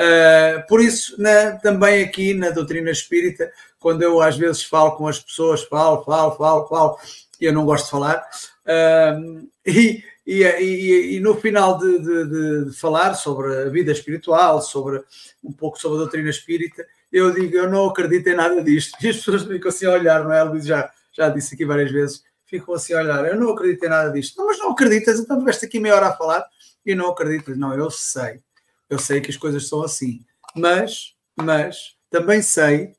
Uh, 0.00 0.64
por 0.68 0.80
isso, 0.80 1.20
na, 1.20 1.52
também 1.56 2.04
aqui 2.04 2.32
na 2.34 2.50
doutrina 2.50 2.88
espírita, 2.88 3.50
quando 3.80 4.02
eu 4.02 4.20
às 4.22 4.36
vezes 4.36 4.62
falo 4.62 4.92
com 4.92 5.08
as 5.08 5.18
pessoas, 5.18 5.64
falo, 5.64 6.04
falo, 6.04 6.36
falo, 6.36 6.68
falo, 6.68 6.98
e 7.40 7.46
eu 7.46 7.52
não 7.52 7.64
gosto 7.64 7.86
de 7.86 7.90
falar, 7.90 8.24
uh, 8.64 9.48
e, 9.66 10.04
e, 10.24 10.44
e, 10.44 11.16
e, 11.16 11.20
no 11.20 11.34
final 11.34 11.78
de, 11.78 11.98
de, 11.98 12.66
de, 12.66 12.76
falar 12.76 13.14
sobre 13.14 13.62
a 13.62 13.68
vida 13.70 13.90
espiritual, 13.90 14.62
sobre 14.62 15.02
um 15.42 15.52
pouco 15.52 15.80
sobre 15.80 15.96
a 15.96 16.02
doutrina 16.02 16.30
espírita, 16.30 16.86
eu 17.10 17.32
digo, 17.32 17.56
eu 17.56 17.68
não 17.68 17.86
acredito 17.86 18.28
em 18.28 18.36
nada 18.36 18.62
disto. 18.62 18.96
E 19.02 19.08
as 19.08 19.16
pessoas 19.16 19.42
ficam 19.42 19.68
assim 19.68 19.86
a 19.86 19.92
olhar, 19.92 20.22
não 20.22 20.32
é? 20.32 20.42
Luís 20.44 20.66
já, 20.66 20.90
já 21.12 21.28
disse 21.28 21.54
aqui 21.54 21.64
várias 21.64 21.90
vezes, 21.90 22.22
ficam 22.44 22.74
assim 22.74 22.92
a 22.94 22.98
olhar, 22.98 23.26
eu 23.26 23.36
não 23.36 23.50
acredito 23.50 23.84
em 23.84 23.88
nada 23.88 24.12
disto. 24.12 24.36
Não, 24.38 24.46
mas 24.46 24.58
não 24.58 24.70
acreditas, 24.70 25.18
então 25.18 25.38
tiveste 25.38 25.66
aqui 25.66 25.80
meia 25.80 25.96
hora 25.96 26.08
a 26.08 26.12
falar 26.12 26.46
e 26.86 26.94
não 26.94 27.10
acredito. 27.10 27.56
Não, 27.56 27.74
eu 27.74 27.90
sei. 27.90 28.40
Eu 28.88 28.98
sei 28.98 29.20
que 29.20 29.30
as 29.30 29.36
coisas 29.36 29.68
são 29.68 29.82
assim. 29.82 30.24
Mas, 30.54 31.14
mas, 31.36 31.96
também 32.08 32.40
sei 32.40 32.92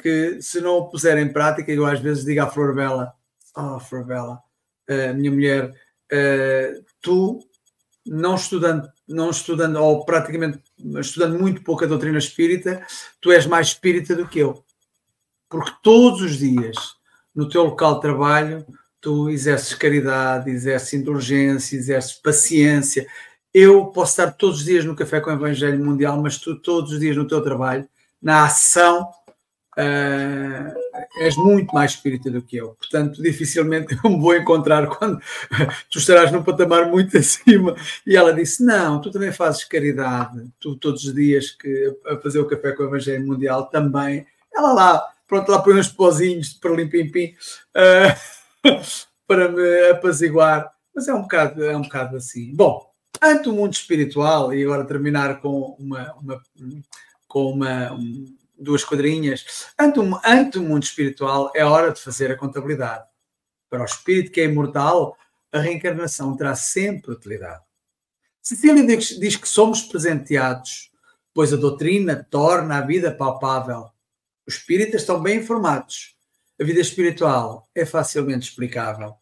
que 0.00 0.40
se 0.40 0.60
não 0.60 0.76
o 0.76 0.90
puser 0.90 1.18
em 1.18 1.32
prática, 1.32 1.72
eu 1.72 1.86
às 1.86 1.98
vezes 1.98 2.24
digo 2.24 2.42
à 2.42 2.46
Flor 2.46 2.74
Bela, 2.74 3.12
oh 3.56 3.80
Flor 3.80 4.04
Bela, 4.04 4.38
uh, 4.88 5.14
minha 5.14 5.30
mulher, 5.30 5.70
uh, 5.70 6.84
tu 7.00 7.40
não 8.06 8.34
estudando, 8.34 8.88
não 9.08 9.30
estudando, 9.30 9.76
ou 9.76 10.04
praticamente 10.04 10.62
estudando 11.00 11.38
muito 11.38 11.62
pouco 11.62 11.84
a 11.84 11.86
doutrina 11.86 12.18
espírita, 12.18 12.84
tu 13.20 13.32
és 13.32 13.46
mais 13.46 13.68
espírita 13.68 14.14
do 14.14 14.26
que 14.26 14.38
eu. 14.38 14.64
Porque 15.48 15.72
todos 15.82 16.22
os 16.22 16.38
dias, 16.38 16.76
no 17.34 17.48
teu 17.48 17.64
local 17.64 17.96
de 17.96 18.00
trabalho, 18.02 18.66
tu 19.00 19.30
exerces 19.30 19.74
caridade, 19.74 20.50
exerces 20.50 20.94
indulgência, 20.94 21.76
exerces 21.76 22.12
paciência, 22.12 23.06
eu 23.52 23.86
posso 23.86 24.12
estar 24.12 24.32
todos 24.32 24.58
os 24.58 24.64
dias 24.64 24.84
no 24.84 24.96
Café 24.96 25.20
com 25.20 25.30
o 25.30 25.34
Evangelho 25.34 25.84
Mundial, 25.84 26.20
mas 26.20 26.38
tu 26.38 26.56
todos 26.56 26.92
os 26.92 27.00
dias 27.00 27.16
no 27.16 27.26
teu 27.26 27.42
trabalho, 27.42 27.88
na 28.22 28.44
ação, 28.44 29.08
uh, 29.76 31.00
és 31.18 31.36
muito 31.36 31.74
mais 31.74 31.92
espírita 31.92 32.30
do 32.30 32.42
que 32.42 32.56
eu. 32.56 32.70
Portanto, 32.70 33.22
dificilmente 33.22 33.98
eu 34.02 34.10
me 34.10 34.20
vou 34.20 34.36
encontrar 34.36 34.86
quando 34.86 35.20
tu 35.90 35.98
estarás 35.98 36.30
num 36.30 36.42
patamar 36.42 36.86
muito 36.86 37.16
acima. 37.18 37.74
E 38.06 38.16
ela 38.16 38.32
disse: 38.32 38.64
Não, 38.64 39.00
tu 39.00 39.10
também 39.10 39.32
fazes 39.32 39.64
caridade, 39.64 40.48
tu 40.60 40.76
todos 40.76 41.04
os 41.04 41.14
dias 41.14 41.50
que 41.50 41.96
a 42.06 42.16
fazer 42.16 42.38
o 42.38 42.46
Café 42.46 42.72
com 42.72 42.84
o 42.84 42.86
Evangelho 42.86 43.26
Mundial 43.26 43.66
também. 43.66 44.26
Ela 44.52 44.72
lá 44.72 45.10
Pronto, 45.30 45.48
lá 45.48 45.62
põe 45.62 45.78
uns 45.78 45.86
pozinhos 45.86 46.54
para 46.54 46.74
limpim-pim 46.74 47.36
uh, 47.76 48.68
para 49.28 49.48
me 49.48 49.90
apaziguar. 49.90 50.72
Mas 50.92 51.06
é 51.06 51.14
um 51.14 51.22
bocado, 51.22 51.64
é 51.64 51.76
um 51.76 51.82
bocado 51.82 52.16
assim. 52.16 52.52
Bom, 52.52 52.89
ante 53.20 53.48
o 53.48 53.52
mundo 53.52 53.72
espiritual, 53.72 54.52
e 54.52 54.62
agora 54.64 54.84
terminar 54.84 55.40
com 55.40 55.76
uma, 55.78 56.12
uma 56.14 56.42
com 57.30 57.52
uma, 57.52 57.92
um, 57.92 58.36
duas 58.58 58.84
quadrinhas, 58.84 59.68
ante, 59.78 60.00
um, 60.00 60.18
ante 60.24 60.58
o 60.58 60.62
mundo 60.62 60.82
espiritual 60.82 61.52
é 61.54 61.64
hora 61.64 61.92
de 61.92 62.00
fazer 62.00 62.30
a 62.32 62.36
contabilidade. 62.36 63.04
Para 63.70 63.82
o 63.82 63.84
espírito 63.84 64.32
que 64.32 64.40
é 64.40 64.44
imortal, 64.44 65.16
a 65.52 65.60
reencarnação 65.60 66.36
terá 66.36 66.56
sempre 66.56 67.12
utilidade. 67.12 67.62
Cecília 68.42 68.84
diz, 68.84 69.18
diz 69.18 69.36
que 69.36 69.48
somos 69.48 69.82
presenteados, 69.82 70.90
pois 71.32 71.52
a 71.52 71.56
doutrina 71.56 72.26
torna 72.28 72.78
a 72.78 72.80
vida 72.80 73.14
palpável. 73.14 73.90
Os 74.46 74.54
espíritas 74.54 75.02
estão 75.02 75.22
bem 75.22 75.38
informados. 75.38 76.16
A 76.60 76.64
vida 76.64 76.80
espiritual 76.80 77.68
é 77.74 77.86
facilmente 77.86 78.48
explicável. 78.48 79.14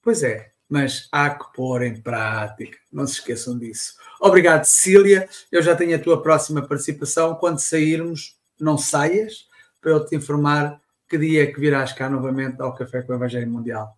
Pois 0.00 0.22
é, 0.22 0.52
mas 0.68 1.08
há 1.10 1.30
que 1.30 1.52
pôr 1.54 1.82
em 1.82 2.00
prática. 2.00 2.76
Não 2.92 3.06
se 3.06 3.14
esqueçam 3.14 3.58
disso. 3.58 3.94
Obrigado, 4.20 4.64
Cecília. 4.64 5.28
Eu 5.50 5.62
já 5.62 5.74
tenho 5.74 5.96
a 5.96 5.98
tua 5.98 6.22
próxima 6.22 6.66
participação. 6.66 7.34
Quando 7.34 7.58
sairmos, 7.58 8.36
não 8.60 8.76
saias, 8.76 9.46
para 9.80 9.92
eu 9.92 10.04
te 10.04 10.14
informar 10.14 10.80
que 11.08 11.16
dia 11.16 11.44
é 11.44 11.46
que 11.46 11.58
virás 11.58 11.92
cá 11.92 12.10
novamente 12.10 12.60
ao 12.60 12.74
Café 12.74 13.02
com 13.02 13.12
o 13.12 13.16
Evangelho 13.16 13.50
Mundial. 13.50 13.96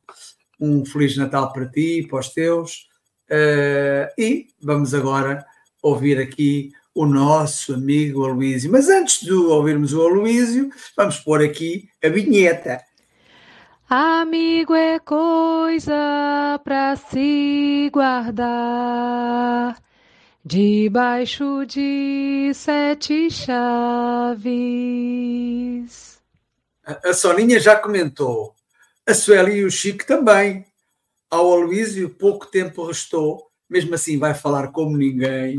Um 0.60 0.84
Feliz 0.84 1.16
Natal 1.16 1.52
para 1.52 1.66
ti 1.66 2.00
e 2.00 2.06
para 2.06 2.20
os 2.20 2.28
teus. 2.28 2.88
Uh, 3.28 4.06
e 4.16 4.48
vamos 4.60 4.94
agora 4.94 5.44
ouvir 5.82 6.18
aqui 6.18 6.70
o 6.94 7.06
nosso 7.06 7.74
amigo 7.74 8.24
Aloísio. 8.24 8.70
Mas 8.70 8.88
antes 8.88 9.20
de 9.20 9.32
ouvirmos 9.32 9.92
o 9.92 10.02
Aloísio, 10.02 10.70
vamos 10.96 11.18
pôr 11.18 11.42
aqui 11.42 11.88
a 12.04 12.08
vinheta. 12.08 12.80
Amigo 13.92 14.72
é 14.72 15.00
coisa 15.00 16.60
para 16.62 16.94
se 16.94 17.90
guardar 17.92 19.82
debaixo 20.44 21.66
de 21.66 22.52
sete 22.54 23.28
chaves. 23.32 24.38
A 26.84 27.12
Soninha 27.12 27.58
já 27.58 27.74
comentou, 27.74 28.54
a 29.04 29.12
Sueli 29.12 29.56
e 29.56 29.64
o 29.64 29.70
Chico 29.72 30.06
também. 30.06 30.64
Ao 31.28 31.52
Aloísio 31.52 32.10
pouco 32.10 32.46
tempo 32.46 32.86
restou, 32.86 33.50
mesmo 33.68 33.96
assim 33.96 34.20
vai 34.20 34.34
falar 34.34 34.68
como 34.68 34.96
ninguém. 34.96 35.58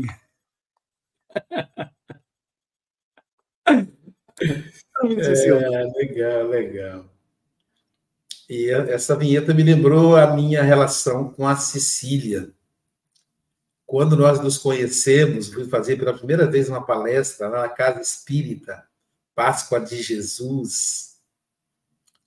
é, 3.68 3.84
legal, 5.98 6.48
legal. 6.48 7.11
E 8.48 8.70
essa 8.70 9.16
vinheta 9.16 9.54
me 9.54 9.62
lembrou 9.62 10.16
a 10.16 10.34
minha 10.34 10.62
relação 10.62 11.30
com 11.32 11.46
a 11.46 11.56
Cecília. 11.56 12.52
Quando 13.86 14.16
nós 14.16 14.40
nos 14.40 14.58
conhecemos, 14.58 15.48
fui 15.48 15.68
fazer 15.68 15.96
pela 15.96 16.16
primeira 16.16 16.50
vez 16.50 16.68
uma 16.68 16.84
palestra 16.84 17.48
na 17.48 17.68
Casa 17.68 18.00
Espírita, 18.00 18.82
Páscoa 19.34 19.78
de 19.80 20.02
Jesus. 20.02 21.16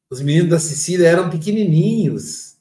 Os 0.10 0.22
meninos 0.22 0.50
da 0.50 0.60
Cecília 0.60 1.08
eram 1.08 1.30
pequenininhos. 1.30 2.58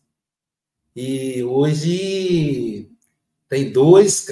E 0.96 1.42
hoje 1.44 2.90
tem 3.48 3.70
dois, 3.70 4.26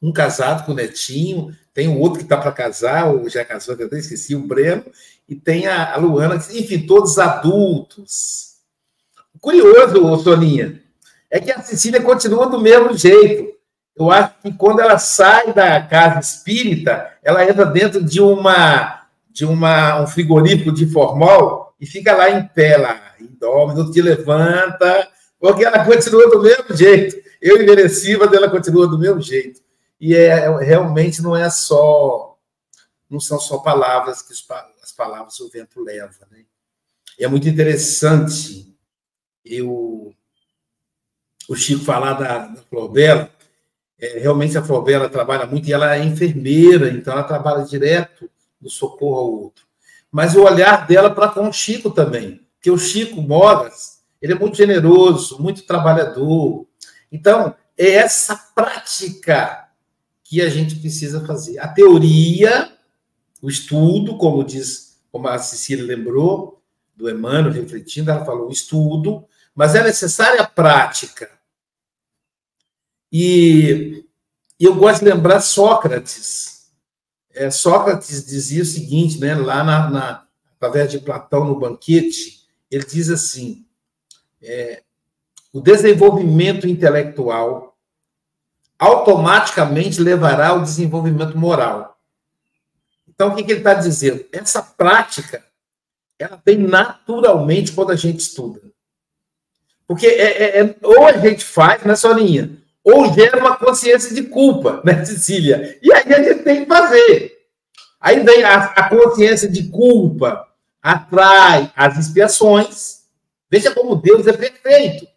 um 0.00 0.12
casado 0.12 0.64
com 0.64 0.74
netinho, 0.74 1.54
tem 1.78 1.86
o 1.86 1.96
outro 2.00 2.18
que 2.18 2.24
está 2.24 2.36
para 2.36 2.50
casar, 2.50 3.06
ou 3.06 3.28
já 3.28 3.44
casou, 3.44 3.76
eu 3.78 3.86
até 3.86 4.00
esqueci, 4.00 4.34
o 4.34 4.40
Breno, 4.40 4.84
e 5.28 5.36
tem 5.36 5.68
a, 5.68 5.94
a 5.94 5.96
Luana, 5.96 6.34
enfim, 6.34 6.84
todos 6.84 7.20
adultos. 7.20 8.56
Curioso, 9.40 10.24
Soninha, 10.24 10.82
é 11.30 11.38
que 11.38 11.52
a 11.52 11.62
Cecília 11.62 12.02
continua 12.02 12.48
do 12.48 12.60
mesmo 12.60 12.94
jeito. 12.94 13.52
Eu 13.96 14.10
acho 14.10 14.34
que 14.42 14.52
quando 14.54 14.80
ela 14.80 14.98
sai 14.98 15.52
da 15.52 15.80
casa 15.80 16.18
espírita, 16.18 17.12
ela 17.22 17.48
entra 17.48 17.64
dentro 17.64 18.02
de 18.02 18.20
uma 18.20 19.04
de 19.30 19.44
uma, 19.44 20.02
um 20.02 20.06
frigorífico 20.08 20.72
de 20.72 20.84
formol 20.86 21.72
e 21.80 21.86
fica 21.86 22.12
lá 22.12 22.28
em 22.28 22.44
pé, 22.48 22.76
lá, 22.76 23.00
e 23.20 23.28
dorme, 23.28 23.74
no 23.74 23.92
que 23.92 24.02
levanta, 24.02 25.08
porque 25.38 25.64
ela 25.64 25.84
continua 25.84 26.28
do 26.28 26.42
mesmo 26.42 26.74
jeito. 26.74 27.14
Eu 27.40 27.62
envelheci, 27.62 28.16
mas 28.16 28.32
ela 28.32 28.50
continua 28.50 28.88
do 28.88 28.98
mesmo 28.98 29.20
jeito. 29.20 29.67
E 30.00 30.14
é, 30.14 30.48
realmente 30.58 31.20
não 31.20 31.36
é 31.36 31.50
só, 31.50 32.38
não 33.10 33.18
são 33.18 33.38
só 33.38 33.58
palavras 33.58 34.22
que 34.22 34.32
as 34.32 34.92
palavras 34.92 35.40
o 35.40 35.48
vento 35.50 35.82
leva, 35.82 36.26
né? 36.30 36.44
E 37.18 37.24
é 37.24 37.28
muito 37.28 37.48
interessante 37.48 38.72
eu, 39.44 40.14
o 41.48 41.54
Chico 41.56 41.84
falar 41.84 42.12
da, 42.12 42.46
da 42.46 42.62
é, 44.00 44.18
realmente 44.18 44.56
a 44.56 44.62
Flor 44.62 44.82
Bela 44.82 45.08
trabalha 45.08 45.46
muito 45.46 45.68
e 45.68 45.72
ela 45.72 45.96
é 45.96 46.04
enfermeira, 46.04 46.90
então 46.90 47.12
ela 47.12 47.24
trabalha 47.24 47.64
direto 47.64 48.30
no 48.60 48.70
socorro 48.70 49.18
ao 49.18 49.32
outro. 49.32 49.66
Mas 50.10 50.36
o 50.36 50.42
olhar 50.42 50.86
dela 50.86 51.10
para 51.10 51.28
com 51.28 51.48
o 51.48 51.52
Chico 51.52 51.90
também, 51.90 52.46
porque 52.54 52.70
o 52.70 52.78
Chico 52.78 53.20
Moras, 53.20 54.02
ele 54.22 54.32
é 54.32 54.38
muito 54.38 54.56
generoso, 54.56 55.40
muito 55.40 55.66
trabalhador. 55.66 56.66
Então, 57.10 57.54
é 57.76 57.90
essa 57.90 58.36
prática 58.54 59.67
que 60.28 60.42
a 60.42 60.50
gente 60.50 60.76
precisa 60.76 61.24
fazer. 61.24 61.58
A 61.58 61.68
teoria 61.68 62.70
o 63.40 63.48
estudo, 63.48 64.18
como 64.18 64.44
diz, 64.44 65.00
como 65.10 65.28
a 65.28 65.38
Cecília 65.38 65.84
lembrou, 65.84 66.62
do 66.94 67.08
Emmanuel 67.08 67.52
refletindo, 67.52 68.10
ela 68.10 68.24
falou 68.24 68.50
estudo, 68.50 69.24
mas 69.54 69.74
é 69.74 69.82
necessária 69.82 70.40
a 70.42 70.46
prática. 70.46 71.30
E 73.10 74.04
eu 74.58 74.74
gosto 74.74 75.04
de 75.04 75.10
lembrar 75.10 75.40
Sócrates. 75.40 76.72
É, 77.30 77.50
Sócrates 77.50 78.26
dizia 78.26 78.62
o 78.62 78.66
seguinte, 78.66 79.18
né, 79.20 79.34
lá 79.34 79.62
na, 79.62 79.90
na, 79.90 80.28
através 80.56 80.90
de 80.90 80.98
Platão 80.98 81.44
no 81.44 81.58
banquete, 81.58 82.44
ele 82.68 82.84
diz 82.84 83.08
assim: 83.08 83.64
é, 84.42 84.82
o 85.52 85.60
desenvolvimento 85.60 86.66
intelectual 86.66 87.67
automaticamente 88.78 90.00
levará 90.00 90.48
ao 90.48 90.62
desenvolvimento 90.62 91.36
moral. 91.36 91.98
Então, 93.08 93.30
o 93.30 93.34
que, 93.34 93.42
que 93.42 93.50
ele 93.50 93.60
está 93.60 93.74
dizendo? 93.74 94.24
Essa 94.32 94.62
prática, 94.62 95.44
ela 96.18 96.40
vem 96.44 96.58
naturalmente 96.58 97.72
quando 97.72 97.90
a 97.90 97.96
gente 97.96 98.20
estuda. 98.20 98.60
Porque 99.88 100.06
é, 100.06 100.42
é, 100.42 100.60
é, 100.60 100.76
ou 100.82 101.06
a 101.06 101.16
gente 101.16 101.44
faz, 101.44 101.82
né, 101.82 101.96
Soninha? 101.96 102.50
Ou 102.84 103.12
gera 103.12 103.38
uma 103.38 103.56
consciência 103.56 104.14
de 104.14 104.22
culpa, 104.24 104.80
né, 104.84 105.02
Cecília? 105.06 105.78
E 105.82 105.92
aí 105.92 106.12
a 106.12 106.22
gente 106.22 106.44
tem 106.44 106.60
que 106.60 106.66
fazer. 106.66 107.36
Aí 108.00 108.20
vem 108.20 108.44
a, 108.44 108.64
a 108.64 108.88
consciência 108.88 109.48
de 109.48 109.68
culpa, 109.68 110.46
atrai 110.80 111.72
as 111.74 111.98
expiações. 111.98 112.98
Veja 113.50 113.74
como 113.74 113.96
Deus 113.96 114.26
é 114.26 114.32
perfeito. 114.32 115.08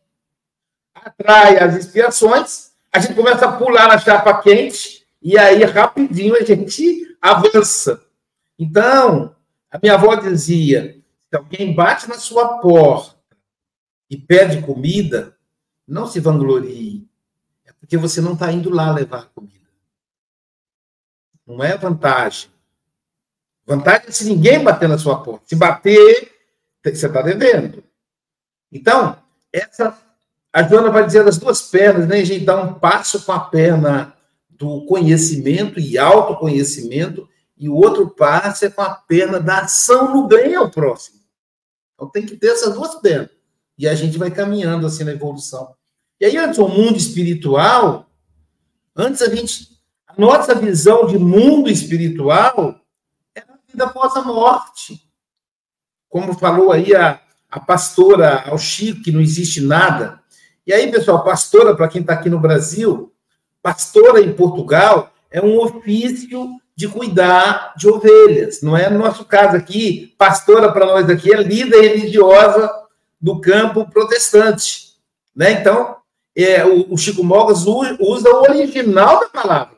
Atrai 0.96 1.60
as 1.60 1.76
expiações, 1.76 2.71
a 2.94 3.00
gente 3.00 3.16
começa 3.16 3.46
a 3.46 3.58
pular 3.58 3.88
na 3.88 3.98
chapa 3.98 4.42
quente, 4.42 5.06
e 5.22 5.38
aí 5.38 5.64
rapidinho 5.64 6.36
a 6.36 6.44
gente 6.44 7.16
avança. 7.22 8.04
Então, 8.58 9.36
a 9.70 9.80
minha 9.82 9.94
avó 9.94 10.16
dizia: 10.16 11.02
se 11.30 11.36
alguém 11.36 11.74
bate 11.74 12.10
na 12.10 12.16
sua 12.16 12.60
porta 12.60 13.16
e 14.10 14.18
pede 14.18 14.62
comida, 14.62 15.38
não 15.88 16.06
se 16.06 16.20
vanglorie. 16.20 17.08
É 17.66 17.72
porque 17.74 17.98
você 17.98 18.20
não 18.20 18.34
está 18.34 18.52
indo 18.52 18.70
lá 18.70 18.92
levar 18.92 19.30
comida. 19.34 19.70
Não 21.46 21.64
é 21.64 21.78
vantagem. 21.78 22.50
Vantagem 23.66 24.08
é 24.08 24.12
se 24.12 24.26
ninguém 24.26 24.64
bater 24.64 24.90
na 24.90 24.98
sua 24.98 25.24
porta. 25.24 25.46
Se 25.48 25.56
bater, 25.56 26.32
você 26.84 27.06
está 27.08 27.22
devendo. 27.22 27.84
Então, 28.72 29.18
essa, 29.52 29.98
a 30.54 30.64
Joana 30.64 30.90
vai 30.90 31.06
dizer 31.06 31.24
das 31.24 31.38
duas 31.38 31.62
pernas, 31.62 32.08
né? 32.08 32.18
A 32.18 32.26
gente 32.26 32.44
dá 32.44 32.62
um 32.62 32.74
passo 32.74 33.24
com 33.24 33.32
a 33.32 33.40
perna 33.40 34.14
do 34.50 34.86
conhecimento 34.86 35.80
e 35.80 35.98
autoconhecimento, 35.98 37.28
e 37.58 37.70
o 37.70 37.76
outro 37.76 38.10
passo 38.10 38.66
é 38.66 38.70
com 38.70 38.82
a 38.82 38.90
pena 38.94 39.40
da 39.40 39.60
ação 39.60 40.14
no 40.14 40.28
bem 40.28 40.56
ao 40.56 40.70
próximo. 40.70 41.20
Então 41.94 42.10
tem 42.10 42.26
que 42.26 42.36
ter 42.36 42.48
essas 42.48 42.74
duas 42.74 42.96
penas. 42.96 43.30
E 43.78 43.88
a 43.88 43.96
gente 43.96 44.18
vai 44.18 44.30
caminhando 44.30 44.86
assim 44.86 45.04
na 45.04 45.12
evolução. 45.12 45.76
E 46.20 46.26
aí, 46.26 46.38
antes, 46.38 46.60
o 46.60 46.68
mundo 46.68 46.98
espiritual, 46.98 48.08
antes 48.96 49.22
a 49.22 49.34
gente. 49.34 49.72
A 50.06 50.14
nossa 50.20 50.54
visão 50.54 51.08
de 51.08 51.18
mundo 51.18 51.70
espiritual 51.70 52.76
é 53.34 53.40
a 53.40 53.58
vida 53.66 53.86
após 53.86 54.16
a 54.18 54.22
morte. 54.22 55.02
Como 56.10 56.38
falou 56.38 56.72
aí 56.72 56.94
a, 56.94 57.22
a 57.50 57.60
pastora 57.60 58.44
ao 58.50 58.58
Chico, 58.58 59.04
que 59.04 59.12
não 59.12 59.22
existe 59.22 59.62
nada. 59.62 60.21
E 60.66 60.72
aí, 60.72 60.92
pessoal, 60.92 61.24
pastora, 61.24 61.76
para 61.76 61.88
quem 61.88 62.02
está 62.02 62.14
aqui 62.14 62.30
no 62.30 62.40
Brasil, 62.40 63.12
pastora 63.64 64.22
em 64.22 64.32
Portugal 64.32 65.12
é 65.32 65.42
um 65.42 65.60
ofício 65.60 66.50
de 66.76 66.88
cuidar 66.88 67.74
de 67.76 67.90
ovelhas. 67.90 68.62
Não 68.62 68.78
é 68.78 68.90
no 68.90 69.00
nosso 69.00 69.26
caso 69.26 69.56
aqui, 69.56 70.14
pastora 70.18 70.72
para 70.72 70.86
nós 70.86 71.10
aqui 71.10 71.34
é 71.34 71.42
líder 71.42 71.82
religiosa 71.82 72.72
do 73.20 73.42
campo 73.42 73.90
protestante. 73.90 74.96
Né? 75.36 75.54
Então, 75.54 75.96
é, 76.36 76.64
o, 76.66 76.94
o 76.94 76.98
Chico 76.98 77.24
Mogas 77.24 77.66
usa 77.66 78.30
o 78.30 78.42
original 78.44 79.20
da 79.20 79.30
palavra. 79.30 79.78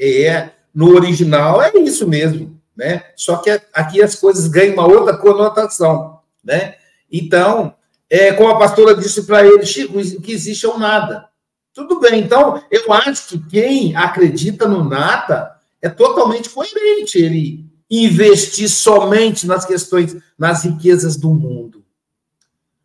É, 0.00 0.50
no 0.74 0.94
original 0.94 1.60
é 1.62 1.72
isso 1.76 2.08
mesmo. 2.08 2.58
Né? 2.74 3.04
Só 3.14 3.36
que 3.36 3.50
aqui 3.72 4.02
as 4.02 4.14
coisas 4.14 4.46
ganham 4.46 4.74
uma 4.74 4.86
outra 4.86 5.16
conotação. 5.16 6.20
Né? 6.42 6.76
Então, 7.10 7.74
é, 8.14 8.30
como 8.34 8.50
a 8.50 8.58
pastora 8.58 8.94
disse 8.94 9.22
para 9.22 9.42
ele, 9.42 9.64
Chico, 9.64 9.98
o 9.98 10.20
que 10.20 10.32
existe 10.32 10.66
é 10.66 10.68
o 10.68 10.78
nada. 10.78 11.30
Tudo 11.72 11.98
bem, 11.98 12.20
então 12.20 12.62
eu 12.70 12.92
acho 12.92 13.26
que 13.26 13.38
quem 13.48 13.96
acredita 13.96 14.68
no 14.68 14.84
nada 14.84 15.58
é 15.80 15.88
totalmente 15.88 16.50
coerente 16.50 17.18
ele 17.18 17.64
investir 17.90 18.68
somente 18.68 19.46
nas 19.46 19.64
questões, 19.64 20.14
nas 20.36 20.62
riquezas 20.62 21.16
do 21.16 21.30
mundo. 21.30 21.82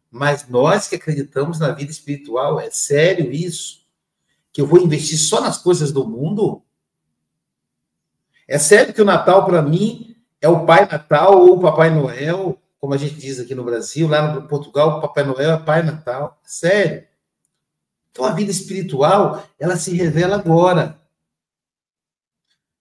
Mas 0.09 0.47
nós 0.47 0.88
que 0.88 0.95
acreditamos 0.95 1.59
na 1.59 1.73
vida 1.73 1.91
espiritual, 1.91 2.57
é 2.57 2.71
sério 2.71 3.30
isso? 3.30 3.86
Que 4.53 4.61
eu 4.61 4.65
vou 4.65 4.80
investir 4.80 5.17
só 5.17 5.41
nas 5.41 5.57
coisas 5.57 5.91
do 5.91 6.07
mundo? 6.07 6.63
É 8.47 8.57
sério 8.57 8.93
que 8.93 9.01
o 9.01 9.05
Natal, 9.05 9.43
para 9.43 9.61
mim, 9.61 10.15
é 10.39 10.47
o 10.47 10.65
Pai 10.65 10.88
Natal 10.89 11.38
ou 11.38 11.57
o 11.57 11.59
Papai 11.59 11.89
Noel, 11.89 12.57
como 12.80 12.93
a 12.93 12.97
gente 12.97 13.15
diz 13.15 13.39
aqui 13.39 13.55
no 13.55 13.63
Brasil, 13.63 14.07
lá 14.07 14.34
no 14.34 14.47
Portugal, 14.47 15.01
Papai 15.01 15.23
Noel 15.23 15.51
é 15.51 15.57
Pai 15.57 15.84
Natal. 15.84 16.39
Sério. 16.43 17.07
Então 18.11 18.25
a 18.25 18.32
vida 18.32 18.51
espiritual, 18.51 19.43
ela 19.59 19.78
se 19.78 19.95
revela 19.95 20.36
agora. 20.36 20.99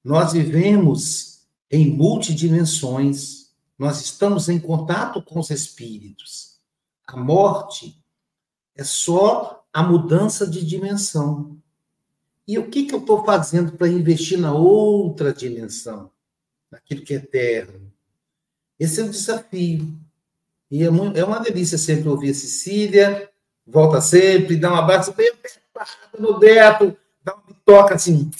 Nós 0.02 0.32
vivemos 0.32 1.46
em 1.70 1.90
multidimensões, 1.90 3.50
nós 3.78 4.00
estamos 4.00 4.48
em 4.48 4.58
contato 4.58 5.20
com 5.22 5.40
os 5.40 5.50
espíritos. 5.50 6.58
A 7.06 7.16
morte 7.16 8.02
é 8.74 8.84
só 8.84 9.64
a 9.72 9.82
mudança 9.82 10.46
de 10.46 10.64
dimensão. 10.64 11.60
E 12.46 12.58
o 12.58 12.70
que, 12.70 12.84
que 12.84 12.94
eu 12.94 13.00
estou 13.00 13.24
fazendo 13.24 13.72
para 13.72 13.88
investir 13.88 14.38
na 14.38 14.54
outra 14.54 15.32
dimensão, 15.32 16.10
naquilo 16.70 17.02
que 17.02 17.12
é 17.12 17.16
eterno? 17.16 17.85
Esse 18.78 19.00
é 19.00 19.04
o 19.04 19.08
desafio. 19.08 19.86
E 20.70 20.84
é, 20.84 20.90
muito, 20.90 21.16
é 21.18 21.24
uma 21.24 21.38
delícia 21.38 21.78
sempre 21.78 22.08
ouvir 22.08 22.30
a 22.30 22.34
Cecília, 22.34 23.28
volta 23.66 24.00
sempre, 24.00 24.56
dá 24.56 24.72
um 24.72 24.76
abraço 24.76 25.14
bem 25.14 25.28
apertado 25.28 25.90
no 26.18 26.38
Beto, 26.38 26.96
dá 27.24 27.34
uma 27.34 27.56
toca 27.64 27.94
assim 27.94 28.30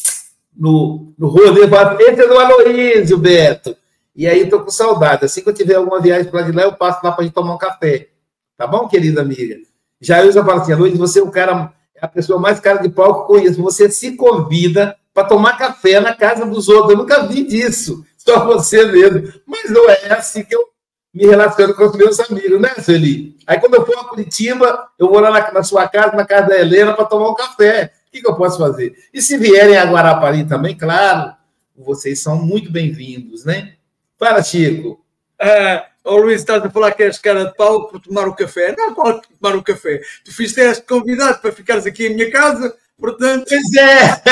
no, 0.57 1.13
no 1.19 1.29
rolê, 1.29 1.69
fala, 1.69 2.01
é 2.03 2.13
do 2.13 2.39
Aloísio, 2.39 3.19
Beto. 3.19 3.77
E 4.15 4.27
aí 4.27 4.41
estou 4.41 4.61
com 4.61 4.71
saudade. 4.71 5.27
Assim 5.27 5.43
que 5.43 5.49
eu 5.49 5.55
tiver 5.55 5.75
alguma 5.75 6.01
viagem 6.01 6.31
para 6.31 6.47
lá 6.47 6.63
eu 6.63 6.73
passo 6.73 7.01
lá 7.05 7.13
para 7.13 7.23
a 7.23 7.25
gente 7.25 7.35
tomar 7.35 7.55
um 7.55 7.59
café. 7.59 8.09
Tá 8.57 8.67
bom, 8.67 8.89
querida 8.89 9.21
amiga? 9.21 9.57
Já 10.01 10.25
eu 10.25 10.33
já 10.33 10.43
falo 10.43 10.63
assim, 10.63 10.73
Aloísio, 10.73 10.99
você 10.99 11.21
é 11.21 11.23
o 11.23 11.31
cara, 11.31 11.73
é 11.95 12.05
a 12.05 12.09
pessoa 12.09 12.41
mais 12.41 12.59
cara 12.59 12.81
de 12.81 12.89
pau 12.89 13.23
que 13.23 13.27
conheço. 13.27 13.63
Você 13.63 13.91
se 13.91 14.17
convida 14.17 14.97
para 15.13 15.29
tomar 15.29 15.59
café 15.59 16.01
na 16.01 16.15
casa 16.15 16.47
dos 16.47 16.69
outros. 16.69 16.93
Eu 16.93 16.99
nunca 16.99 17.27
vi 17.27 17.45
disso. 17.45 18.05
Só 18.27 18.45
você 18.45 18.85
mesmo. 18.87 19.33
Mas 19.47 19.71
não 19.71 19.89
é 19.89 20.13
assim 20.13 20.43
que 20.43 20.55
eu 20.55 20.69
me 21.15 21.27
relaciono 21.27 21.75
com 21.75 21.85
os 21.85 21.97
meus 21.97 22.21
amigos, 22.21 22.61
né, 22.61 22.75
Sueli? 22.83 23.37
Aí 23.47 23.59
quando 23.59 23.75
eu 23.75 23.87
for 23.87 23.99
a 23.99 24.05
Curitiba, 24.05 24.89
eu 24.99 25.09
vou 25.09 25.21
lá 25.21 25.31
na, 25.31 25.53
na 25.53 25.63
sua 25.63 25.89
casa, 25.89 26.17
na 26.17 26.27
casa 26.27 26.49
da 26.49 26.59
Helena, 26.59 26.93
para 26.93 27.05
tomar 27.05 27.31
um 27.31 27.35
café 27.35 27.93
que, 28.17 28.23
que 28.23 28.29
eu 28.29 28.35
posso 28.35 28.59
fazer? 28.59 28.97
E 29.13 29.21
se 29.21 29.37
vierem 29.37 29.77
a 29.77 29.85
Guarapari 29.85 30.45
também, 30.45 30.77
claro, 30.77 31.35
vocês 31.77 32.21
são 32.21 32.37
muito 32.37 32.71
bem-vindos, 32.71 33.45
né? 33.45 33.75
Fala, 34.19 34.43
Chico. 34.43 35.05
É, 35.39 35.85
o 36.05 36.17
Luís, 36.17 36.41
estás 36.41 36.65
a 36.65 36.71
falar 36.71 36.93
que 36.93 37.03
és 37.03 37.19
cara 37.19 37.45
de 37.45 37.55
pau 37.55 37.89
por 37.89 38.01
tomar 38.01 38.27
o 38.27 38.35
café. 38.35 38.75
Não 38.77 38.95
pode 38.95 39.23
tomar 39.39 39.57
o 39.57 39.63
café. 39.63 40.01
Tu 40.25 40.33
fizeste 40.33 40.85
convidado 40.85 41.41
para 41.41 41.53
ficares 41.53 41.85
aqui 41.85 42.07
em 42.07 42.15
minha 42.15 42.31
casa, 42.31 42.75
portanto. 42.99 43.47
Pois 43.49 43.75
é! 43.75 44.23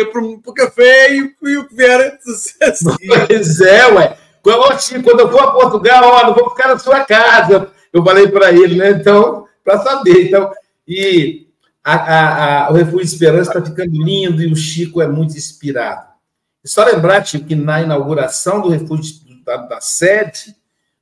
é 0.00 0.04
para 0.06 0.22
o 0.22 0.54
café 0.54 1.14
e, 1.14 1.34
e 1.42 1.56
o 1.56 1.68
que 1.68 1.74
vier. 1.74 2.18
Assim. 2.60 2.94
Pois 3.28 3.60
é, 3.60 3.86
ué. 3.86 4.16
Quando 4.42 5.20
eu 5.20 5.30
for 5.30 5.42
a 5.42 5.50
Portugal, 5.50 6.02
ó, 6.04 6.26
não 6.26 6.34
vou 6.34 6.50
ficar 6.50 6.68
na 6.68 6.78
sua 6.78 7.04
casa. 7.04 7.70
Eu 7.92 8.02
falei 8.02 8.28
para 8.28 8.52
ele, 8.52 8.76
né? 8.76 8.90
Então, 8.90 9.46
para 9.64 9.78
saber. 9.80 10.28
Então, 10.28 10.50
e 10.86 11.46
a, 11.84 11.94
a, 11.94 12.66
a, 12.66 12.70
o 12.70 12.74
Refúgio 12.74 13.02
Esperança 13.02 13.50
está 13.50 13.64
ficando 13.64 14.02
lindo 14.02 14.42
e 14.42 14.52
o 14.52 14.56
Chico 14.56 15.00
é 15.02 15.08
muito 15.08 15.36
inspirado. 15.36 16.08
Só 16.64 16.84
lembrar, 16.84 17.26
Chico, 17.26 17.46
que 17.46 17.54
na 17.54 17.82
inauguração 17.82 18.60
do 18.60 18.68
Refúgio 18.68 19.14
da, 19.44 19.56
da 19.56 19.80
sede 19.80 20.54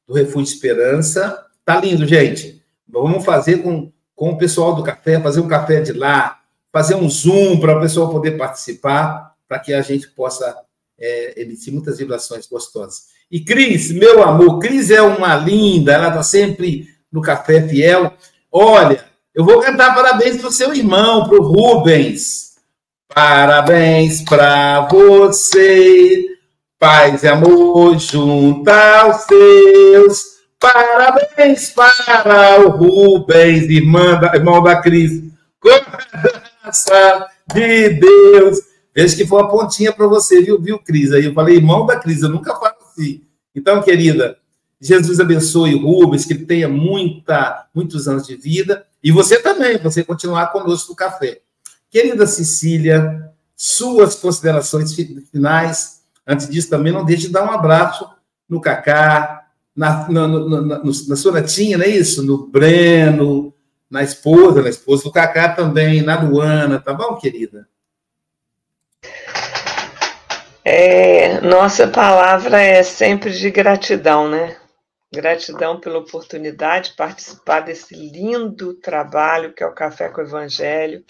do 0.07 0.15
Refúgio 0.15 0.53
Esperança, 0.53 1.45
tá 1.65 1.81
lindo, 1.81 2.07
gente. 2.07 2.63
Vamos 2.89 3.25
fazer 3.25 3.59
com, 3.59 3.93
com 4.19 4.31
o 4.31 4.37
pessoal 4.37 4.75
do 4.75 4.83
café, 4.83 5.21
fazer 5.21 5.39
um 5.39 5.47
café 5.47 5.81
de 5.81 5.93
lá, 5.93 6.41
fazer 6.73 6.97
um 6.97 7.09
Zoom 7.09 7.61
para 7.61 7.79
o 7.79 7.81
pessoal 7.81 8.11
poder 8.11 8.33
participar, 8.33 9.33
para 9.47 9.61
que 9.61 9.73
a 9.73 9.81
gente 9.81 10.09
possa 10.09 10.57
é, 10.99 11.41
emitir 11.41 11.73
muitas 11.73 11.99
vibrações 11.99 12.49
gostosas. 12.49 13.05
E 13.31 13.41
Cris, 13.41 13.93
meu 13.93 14.25
amor, 14.25 14.59
Cris 14.59 14.91
é 14.91 15.01
uma 15.01 15.37
linda, 15.37 15.93
ela 15.93 16.09
está 16.09 16.25
sempre 16.25 16.89
no 17.13 17.23
café 17.23 17.63
fiel. 17.69 18.13
Olha, 18.51 19.05
eu 19.33 19.45
vou 19.45 19.61
cantar 19.61 19.95
parabéns 19.95 20.39
para 20.39 20.49
o 20.49 20.53
seu 20.53 20.75
irmão, 20.75 21.29
para 21.29 21.39
o 21.39 21.53
Rubens. 21.53 22.57
Parabéns 23.15 24.23
para 24.23 24.89
você, 24.89 26.27
paz 26.77 27.23
e 27.23 27.29
amor 27.29 27.97
junto 28.01 28.69
aos 28.69 29.23
seus. 29.23 30.38
Parabéns 30.59 31.71
para 31.71 32.61
o 32.61 32.71
Rubens, 32.71 33.69
irmã 33.69 34.19
da, 34.19 34.35
irmão 34.35 34.63
da 34.63 34.81
Cris. 34.81 35.23
Graça 35.63 37.29
de 37.55 37.91
Deus. 37.91 38.59
Veja 38.95 39.17
que 39.17 39.27
foi 39.27 39.41
uma 39.41 39.49
pontinha 39.49 39.93
para 39.93 40.07
você, 40.09 40.43
viu, 40.43 40.61
viu, 40.61 40.79
Cris? 40.79 41.13
Aí 41.13 41.25
eu 41.25 41.33
falei, 41.33 41.57
irmão 41.57 41.87
da 41.87 41.97
Cris, 41.97 42.23
eu 42.23 42.29
nunca 42.29 42.55
falo 42.57 42.75
assim. 42.91 43.23
Então, 43.55 43.81
querida, 43.83 44.37
Jesus 44.81 45.21
abençoe 45.21 45.75
o 45.75 45.83
Rubens, 45.83 46.25
que 46.25 46.33
ele 46.33 46.45
tenha 46.45 46.69
muita, 46.69 47.69
muitos 47.73 48.09
anos 48.09 48.27
de 48.27 48.35
vida 48.35 48.85
e 49.03 49.13
você 49.13 49.41
também, 49.41 49.79
você 49.79 50.03
continuar 50.03 50.49
conosco 50.49 50.91
no 50.91 50.97
café. 50.97 51.41
Querida 51.91 52.27
Cecília, 52.27 53.33
suas 53.57 54.17
considerações 54.17 54.93
finais. 55.31 56.03
Antes 56.27 56.49
disso, 56.49 56.69
também 56.69 56.93
não 56.93 57.05
deixe 57.05 57.27
de 57.27 57.33
dar 57.33 57.45
um 57.45 57.53
abraço 57.53 58.09
no 58.49 58.61
Cacá, 58.61 59.38
na, 59.79 60.09
na, 60.09 60.27
na, 60.27 60.83
na 60.83 61.33
netinha, 61.33 61.79
não 61.79 61.85
é 61.85 61.89
isso? 61.89 62.25
No 62.25 62.49
Breno, 62.49 63.55
na 63.89 64.03
esposa, 64.03 64.61
na 64.61 64.69
esposa 64.69 65.05
do 65.05 65.13
Cacá 65.13 65.51
também, 65.51 66.03
na 66.03 66.21
Luana, 66.21 66.81
tá 66.81 66.93
bom, 66.93 67.15
querida? 67.15 67.69
É, 70.65 71.41
nossa 71.43 71.87
palavra 71.87 72.61
é 72.61 72.83
sempre 72.83 73.31
de 73.31 73.53
gratidão, 73.53 74.29
né? 74.29 74.57
Gratidão 75.15 75.79
pela 75.79 76.01
oportunidade 76.01 76.91
de 76.91 76.97
participar 76.97 77.61
desse 77.61 77.95
lindo 77.95 78.75
trabalho 78.75 79.55
que 79.55 79.63
é 79.63 79.67
o 79.67 79.75
Café 79.75 80.09
com 80.09 80.21
o 80.21 80.25
Evangelho. 80.25 81.05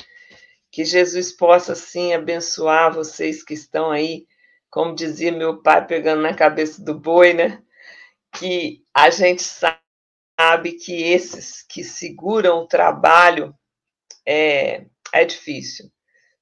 Que 0.70 0.84
Jesus 0.84 1.32
possa, 1.32 1.74
sim, 1.74 2.12
abençoar 2.12 2.92
vocês 2.92 3.42
que 3.42 3.54
estão 3.54 3.90
aí, 3.90 4.26
como 4.68 4.94
dizia 4.94 5.32
meu 5.32 5.62
pai, 5.62 5.86
pegando 5.86 6.20
na 6.20 6.34
cabeça 6.34 6.84
do 6.84 6.94
boi, 6.94 7.32
né? 7.32 7.62
Que 8.38 8.84
a 8.94 9.10
gente 9.10 9.42
sabe 9.42 10.72
que 10.72 11.02
esses 11.02 11.62
que 11.62 11.82
seguram 11.82 12.58
o 12.58 12.68
trabalho 12.68 13.54
é, 14.26 14.86
é 15.12 15.24
difícil. 15.24 15.90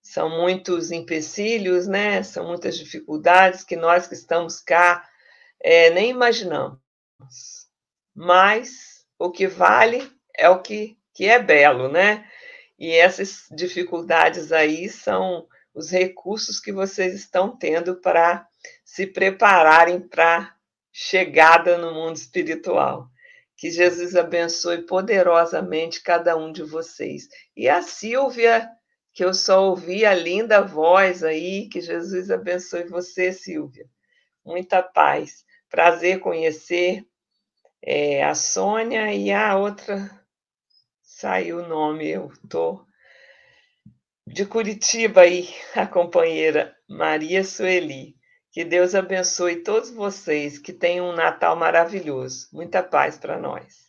São 0.03 0.29
muitos 0.31 0.93
empecilhos, 0.93 1.87
né? 1.87 2.23
São 2.23 2.47
muitas 2.47 2.79
dificuldades 2.79 3.65
que 3.65 3.77
nós 3.77 4.07
que 4.07 4.15
estamos 4.15 4.61
cá 4.61 5.09
é, 5.61 5.91
nem 5.91 6.11
imaginamos 6.11 6.79
mas 8.17 9.05
o 9.19 9.31
que 9.31 9.47
vale 9.47 10.11
é 10.35 10.49
o 10.49 10.63
que, 10.63 10.99
que 11.15 11.27
é 11.27 11.39
belo, 11.39 11.89
né? 11.91 12.27
E 12.79 12.93
essas 12.93 13.47
dificuldades 13.51 14.53
aí 14.53 14.89
são 14.89 15.47
os 15.75 15.91
recursos 15.91 16.59
que 16.59 16.73
vocês 16.73 17.15
estão 17.15 17.55
tendo 17.55 18.01
para 18.01 18.49
se 18.83 19.07
prepararem 19.07 20.01
para 20.01 20.56
chegada 20.99 21.77
no 21.77 21.93
mundo 21.93 22.17
espiritual. 22.17 23.07
Que 23.55 23.71
Jesus 23.71 24.17
abençoe 24.17 24.87
poderosamente 24.87 26.03
cada 26.03 26.35
um 26.39 26.51
de 26.51 26.63
vocês. 26.63 27.29
E 27.55 27.69
a 27.69 27.83
Silvia, 27.83 28.67
que 29.13 29.23
eu 29.23 29.35
só 29.35 29.69
ouvi 29.69 30.07
a 30.07 30.15
linda 30.15 30.63
voz 30.63 31.23
aí, 31.23 31.69
que 31.69 31.83
Jesus 31.83 32.31
abençoe 32.31 32.85
você, 32.85 33.31
Silvia. 33.31 33.85
Muita 34.43 34.83
paz. 34.83 35.45
Prazer 35.69 36.21
conhecer 36.21 37.05
é, 37.83 38.25
a 38.25 38.35
Sônia 38.35 39.13
e 39.13 39.31
a 39.31 39.55
outra 39.55 40.11
saiu 41.03 41.59
o 41.59 41.69
nome, 41.69 42.09
eu 42.09 42.33
tô 42.49 42.87
De 44.27 44.47
Curitiba 44.47 45.23
aí, 45.23 45.49
a 45.77 45.87
companheira 45.87 46.75
Maria 46.89 47.45
Sueli. 47.45 48.16
Que 48.57 48.65
Deus 48.65 48.95
abençoe 48.95 49.57
todos 49.57 49.91
vocês, 49.91 50.57
que 50.59 50.73
tenham 50.73 51.11
um 51.11 51.15
Natal 51.15 51.55
maravilhoso. 51.57 52.49
Muita 52.51 52.83
paz 52.83 53.19
para 53.19 53.39
nós. 53.39 53.85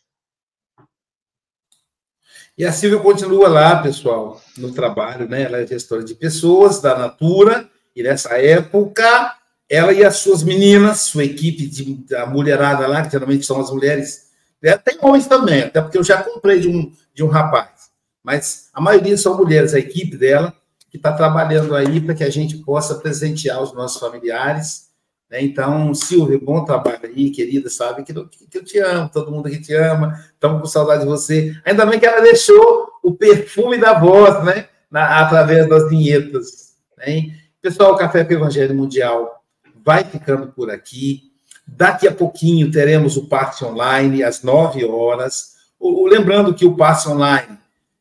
E 2.54 2.66
a 2.66 2.70
Silvia 2.70 2.98
continua 2.98 3.48
lá, 3.48 3.82
pessoal, 3.82 4.38
no 4.58 4.70
trabalho, 4.74 5.26
né? 5.26 5.44
Ela 5.44 5.62
é 5.62 5.66
gestora 5.66 6.04
de 6.04 6.14
pessoas 6.14 6.82
da 6.82 6.98
Natura, 6.98 7.66
e 7.96 8.02
nessa 8.02 8.36
época, 8.36 9.38
ela 9.70 9.90
e 9.90 10.04
as 10.04 10.16
suas 10.16 10.42
meninas, 10.42 11.00
sua 11.00 11.24
equipe 11.24 11.66
de, 11.66 11.94
da 12.06 12.26
mulherada 12.26 12.86
lá, 12.86 13.02
que 13.02 13.12
geralmente 13.12 13.46
são 13.46 13.58
as 13.58 13.70
mulheres, 13.70 14.32
né? 14.60 14.76
tem 14.76 14.98
homens 15.00 15.26
também, 15.26 15.62
até 15.62 15.80
porque 15.80 15.96
eu 15.96 16.04
já 16.04 16.22
comprei 16.22 16.60
de 16.60 16.68
um, 16.68 16.92
de 17.14 17.24
um 17.24 17.28
rapaz, 17.28 17.88
mas 18.22 18.68
a 18.74 18.82
maioria 18.82 19.16
são 19.16 19.34
mulheres, 19.34 19.72
a 19.72 19.78
equipe 19.78 20.14
dela, 20.14 20.54
que 20.90 20.96
está 20.96 21.12
trabalhando 21.12 21.74
aí 21.74 22.00
para 22.00 22.14
que 22.14 22.24
a 22.24 22.30
gente 22.30 22.56
possa 22.58 22.94
presentear 22.96 23.62
os 23.62 23.72
nossos 23.72 24.00
familiares. 24.00 24.88
Né? 25.30 25.42
Então, 25.42 25.92
Silvia, 25.92 26.40
bom 26.42 26.64
trabalho 26.64 27.00
aí, 27.04 27.30
querida, 27.30 27.68
sabe 27.68 28.02
que, 28.02 28.14
que 28.14 28.58
eu 28.58 28.64
te 28.64 28.78
amo, 28.78 29.10
todo 29.10 29.30
mundo 29.30 29.50
que 29.50 29.60
te 29.60 29.74
ama, 29.74 30.18
estamos 30.32 30.60
com 30.60 30.66
saudade 30.66 31.02
de 31.02 31.06
você. 31.06 31.54
Ainda 31.64 31.84
bem 31.84 32.00
que 32.00 32.06
ela 32.06 32.22
deixou 32.22 32.88
o 33.02 33.14
perfume 33.14 33.78
da 33.78 33.98
voz, 33.98 34.42
né? 34.44 34.68
Na, 34.90 35.20
através 35.20 35.68
das 35.68 35.88
vinhetas. 35.90 36.76
Né? 36.96 37.34
Pessoal, 37.60 37.92
o 37.92 37.96
Café 37.96 38.24
com 38.24 38.32
Evangelho 38.32 38.74
Mundial 38.74 39.44
vai 39.84 40.04
ficando 40.04 40.46
por 40.48 40.70
aqui. 40.70 41.24
Daqui 41.66 42.08
a 42.08 42.14
pouquinho 42.14 42.70
teremos 42.70 43.18
o 43.18 43.28
passe 43.28 43.62
online 43.62 44.22
às 44.22 44.42
9 44.42 44.86
horas. 44.86 45.56
O, 45.78 46.06
lembrando 46.06 46.54
que 46.54 46.64
o 46.64 46.74
passe 46.74 47.06
online 47.08 47.57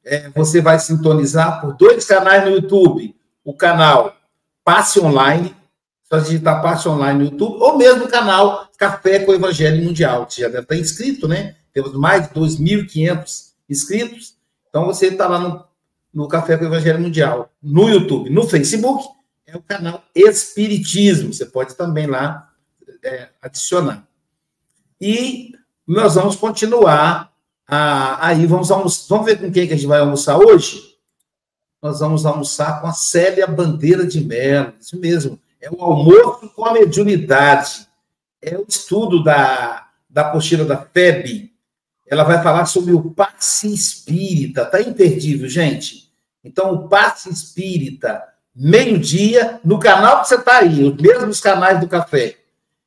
é, 0.08 0.30
você 0.30 0.62
vai 0.62 0.80
sintonizar 0.80 1.60
por 1.60 1.76
dois 1.76 2.06
canais 2.06 2.44
no 2.46 2.52
YouTube. 2.52 3.14
O 3.44 3.54
canal 3.54 4.16
Passe 4.64 5.00
Online, 5.00 5.56
só 6.04 6.18
digitar 6.18 6.62
Passe 6.62 6.88
Online 6.88 7.20
no 7.20 7.26
YouTube, 7.26 7.58
ou 7.62 7.78
mesmo 7.78 8.06
o 8.06 8.10
canal 8.10 8.70
Café 8.78 9.20
com 9.20 9.32
o 9.32 9.36
Evangelho 9.36 9.84
Mundial, 9.84 10.26
que 10.26 10.42
já 10.42 10.48
deve 10.48 10.62
estar 10.62 10.76
inscrito, 10.76 11.28
né? 11.28 11.56
Temos 11.74 11.94
mais 11.94 12.28
de 12.28 12.34
2.500 12.34 13.52
inscritos. 13.70 14.36
Então 14.70 14.86
você 14.86 15.08
está 15.08 15.28
lá 15.28 15.40
no, 15.40 15.66
no 16.14 16.28
Café 16.28 16.58
com 16.58 16.64
o 16.64 16.68
Evangelho 16.68 17.00
Mundial, 17.00 17.52
no 17.62 17.90
YouTube. 17.90 18.30
No 18.30 18.48
Facebook, 18.48 19.06
é 19.46 19.58
o 19.58 19.62
canal 19.62 20.04
Espiritismo. 20.16 21.34
Você 21.34 21.46
pode 21.46 21.76
também 21.76 22.08
lá 22.08 22.50
é, 23.04 23.30
adicionar. 23.42 24.08
E 25.00 25.54
nós 25.86 26.16
vamos 26.16 26.36
continuar 26.36 27.34
ah, 27.68 28.28
aí 28.28 28.46
vamos 28.46 28.72
almoçar. 28.72 29.08
Vamos 29.10 29.26
ver 29.26 29.40
com 29.40 29.52
quem 29.52 29.68
que 29.68 29.74
a 29.74 29.76
gente 29.76 29.88
vai 29.88 30.00
almoçar 30.00 30.38
hoje? 30.38 30.96
Nós 31.82 32.00
vamos 32.00 32.26
almoçar 32.26 32.80
com 32.80 32.88
a 32.88 32.94
Célia 32.94 33.46
Bandeira 33.46 34.06
de 34.06 34.22
Mello. 34.22 34.74
Isso 34.80 34.98
mesmo. 34.98 35.38
É 35.60 35.70
o 35.70 35.82
almoço 35.82 36.50
com 36.56 36.66
a 36.66 36.74
mediunidade. 36.74 37.88
É 38.42 38.58
o 38.58 38.66
estudo 38.68 39.22
da, 39.22 39.88
da 40.10 40.22
apostila 40.22 40.64
da 40.64 40.78
FEB. 40.78 41.52
Ela 42.08 42.24
vai 42.24 42.42
falar 42.42 42.66
sobre 42.66 42.94
o 42.94 43.12
passe 43.12 43.74
espírita. 43.74 44.66
Tá 44.66 44.82
imperdível, 44.82 45.50
gente. 45.50 46.10
Então, 46.44 46.74
o 46.74 46.88
passe 46.88 47.30
espírita, 47.30 48.24
meio-dia, 48.56 49.60
no 49.66 49.78
canal 49.78 50.22
que 50.22 50.30
você 50.30 50.36
está 50.36 50.60
aí, 50.60 50.86
os 50.86 50.96
mesmos 50.96 51.42
canais 51.42 51.82
do 51.82 51.88
café. 51.88 52.38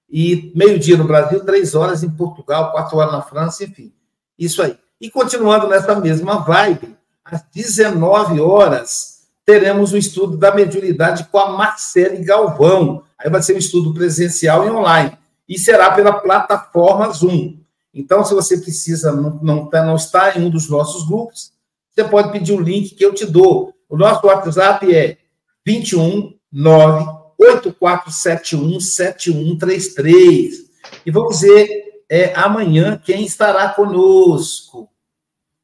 E 0.09 0.51
meio-dia 0.57 0.97
no 0.97 1.05
Brasil, 1.05 1.45
três 1.45 1.75
horas 1.75 2.03
em 2.03 2.09
Portugal, 2.09 2.73
quatro 2.73 2.97
horas 2.97 3.13
na 3.13 3.21
França, 3.21 3.63
enfim. 3.63 3.93
Isso 4.41 4.63
aí. 4.63 4.75
E 4.99 5.11
continuando 5.11 5.69
nessa 5.69 5.95
mesma 6.01 6.39
vibe, 6.39 6.97
às 7.23 7.43
19 7.55 8.41
horas, 8.41 9.21
teremos 9.45 9.93
o 9.93 9.99
estudo 9.99 10.39
da 10.39 10.55
mediunidade 10.55 11.25
com 11.31 11.39
a 11.39 11.51
Marcele 11.51 12.25
Galvão. 12.25 13.03
Aí 13.19 13.29
vai 13.29 13.43
ser 13.43 13.55
um 13.55 13.59
estudo 13.59 13.93
presencial 13.93 14.67
e 14.67 14.71
online. 14.71 15.19
E 15.47 15.59
será 15.59 15.91
pela 15.91 16.15
plataforma 16.15 17.13
Zoom. 17.13 17.59
Então, 17.93 18.25
se 18.25 18.33
você 18.33 18.57
precisa, 18.57 19.13
não, 19.13 19.39
não, 19.43 19.67
tá, 19.67 19.85
não 19.85 19.97
em 20.37 20.47
um 20.47 20.51
dos 20.51 20.71
nossos 20.71 21.07
grupos, 21.07 21.53
você 21.91 22.05
pode 22.05 22.33
pedir 22.33 22.53
o 22.53 22.61
link 22.61 22.95
que 22.95 23.05
eu 23.05 23.13
te 23.13 23.27
dou. 23.27 23.75
O 23.89 23.97
nosso 23.97 24.27
WhatsApp 24.27 24.95
é 24.95 25.19
21 25.67 26.33
8471 27.39 28.81
7133. 28.81 30.71
E 31.05 31.11
vamos 31.11 31.41
ver 31.41 31.90
é 32.11 32.33
amanhã 32.35 33.01
quem 33.03 33.25
estará 33.25 33.69
conosco. 33.69 34.91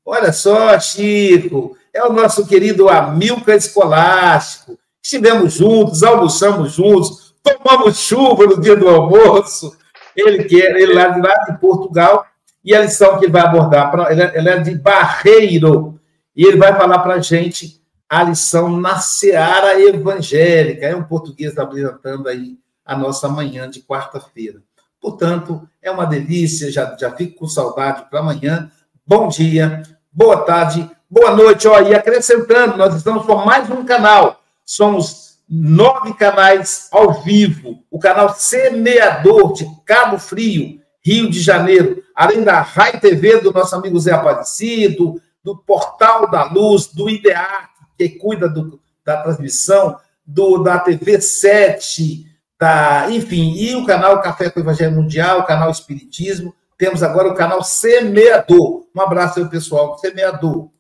Olha 0.05 0.32
só, 0.32 0.78
Chico, 0.78 1.76
é 1.92 2.05
o 2.05 2.12
nosso 2.12 2.47
querido 2.47 2.88
Amilcar 2.88 3.57
Escolástico. 3.57 4.78
Estivemos 5.03 5.55
juntos, 5.55 6.05
almoçamos 6.05 6.72
juntos, 6.72 7.34
tomamos 7.42 7.99
chuva 7.99 8.47
no 8.47 8.61
dia 8.61 8.76
do 8.76 8.88
almoço. 8.88 9.76
Ele 10.14 10.44
que 10.44 10.62
é, 10.62 10.80
ele 10.80 10.94
lá 10.94 11.09
de, 11.09 11.20
lá 11.20 11.34
de 11.49 11.59
Portugal, 11.59 12.24
e 12.64 12.74
a 12.74 12.82
lição 12.82 13.18
que 13.18 13.24
ele 13.24 13.32
vai 13.32 13.42
abordar, 13.42 13.92
ele 14.11 14.49
é 14.49 14.59
de 14.59 14.74
Barreiro, 14.76 16.01
e 16.34 16.44
ele 16.44 16.57
vai 16.57 16.76
falar 16.76 17.01
para 17.01 17.14
a 17.14 17.20
gente 17.20 17.82
a 18.09 18.22
lição 18.22 18.80
na 18.80 18.99
seara 18.99 19.80
evangélica. 19.80 20.86
É 20.86 20.94
um 20.94 21.03
português 21.03 21.59
apresentando 21.59 22.28
aí 22.28 22.57
a 22.84 22.97
nossa 22.97 23.28
manhã 23.28 23.68
de 23.68 23.80
quarta-feira. 23.80 24.62
Portanto, 25.01 25.68
é 25.82 25.90
uma 25.90 26.07
delícia, 26.07 26.70
já, 26.70 26.97
já 26.99 27.11
fico 27.12 27.38
com 27.40 27.47
saudade 27.47 28.05
para 28.11 28.20
amanhã. 28.20 28.70
Bom 29.07 29.28
dia, 29.28 29.82
boa 30.12 30.38
tarde, 30.38 30.90
boa 31.09 31.34
noite. 31.34 31.68
Ó, 31.68 31.80
e 31.80 31.94
acrescentando, 31.94 32.76
nós 32.76 32.94
estamos 32.94 33.24
com 33.24 33.36
mais 33.36 33.70
um 33.70 33.84
canal. 33.84 34.42
Somos 34.64 35.38
nove 35.49 36.14
canais 36.14 36.88
ao 36.90 37.22
vivo. 37.22 37.82
O 37.90 37.99
canal 37.99 38.34
Semeador 38.34 39.53
de 39.53 39.66
Cabo 39.84 40.18
Frio, 40.18 40.80
Rio 41.05 41.30
de 41.30 41.40
Janeiro, 41.40 42.03
além 42.14 42.42
da 42.42 42.61
Rai 42.61 42.99
TV 42.99 43.40
do 43.40 43.53
nosso 43.53 43.76
amigo 43.76 43.99
Zé 44.01 44.12
Aparecido, 44.12 45.20
do 45.44 45.57
Portal 45.57 46.28
da 46.28 46.44
Luz, 46.44 46.88
do 46.88 47.09
IDEAR, 47.09 47.70
que 47.97 48.09
cuida 48.09 48.49
do, 48.49 48.80
da 49.05 49.22
transmissão, 49.22 49.97
do, 50.26 50.59
da 50.59 50.80
TV 50.80 51.20
7, 51.20 52.26
Tá, 52.59 53.09
enfim, 53.11 53.52
e 53.54 53.74
o 53.76 53.84
canal 53.84 54.20
Café 54.22 54.48
com 54.48 54.61
o 54.61 54.62
Evangelho 54.62 54.96
Mundial, 54.96 55.40
o 55.40 55.46
canal 55.46 55.70
Espiritismo. 55.70 56.54
Temos 56.78 57.02
agora 57.02 57.28
o 57.28 57.34
canal 57.34 57.62
Semeador. 57.62 58.86
Um 58.94 59.00
abraço 59.00 59.40
aí, 59.40 59.48
pessoal, 59.48 59.98
Semeador. 59.98 60.70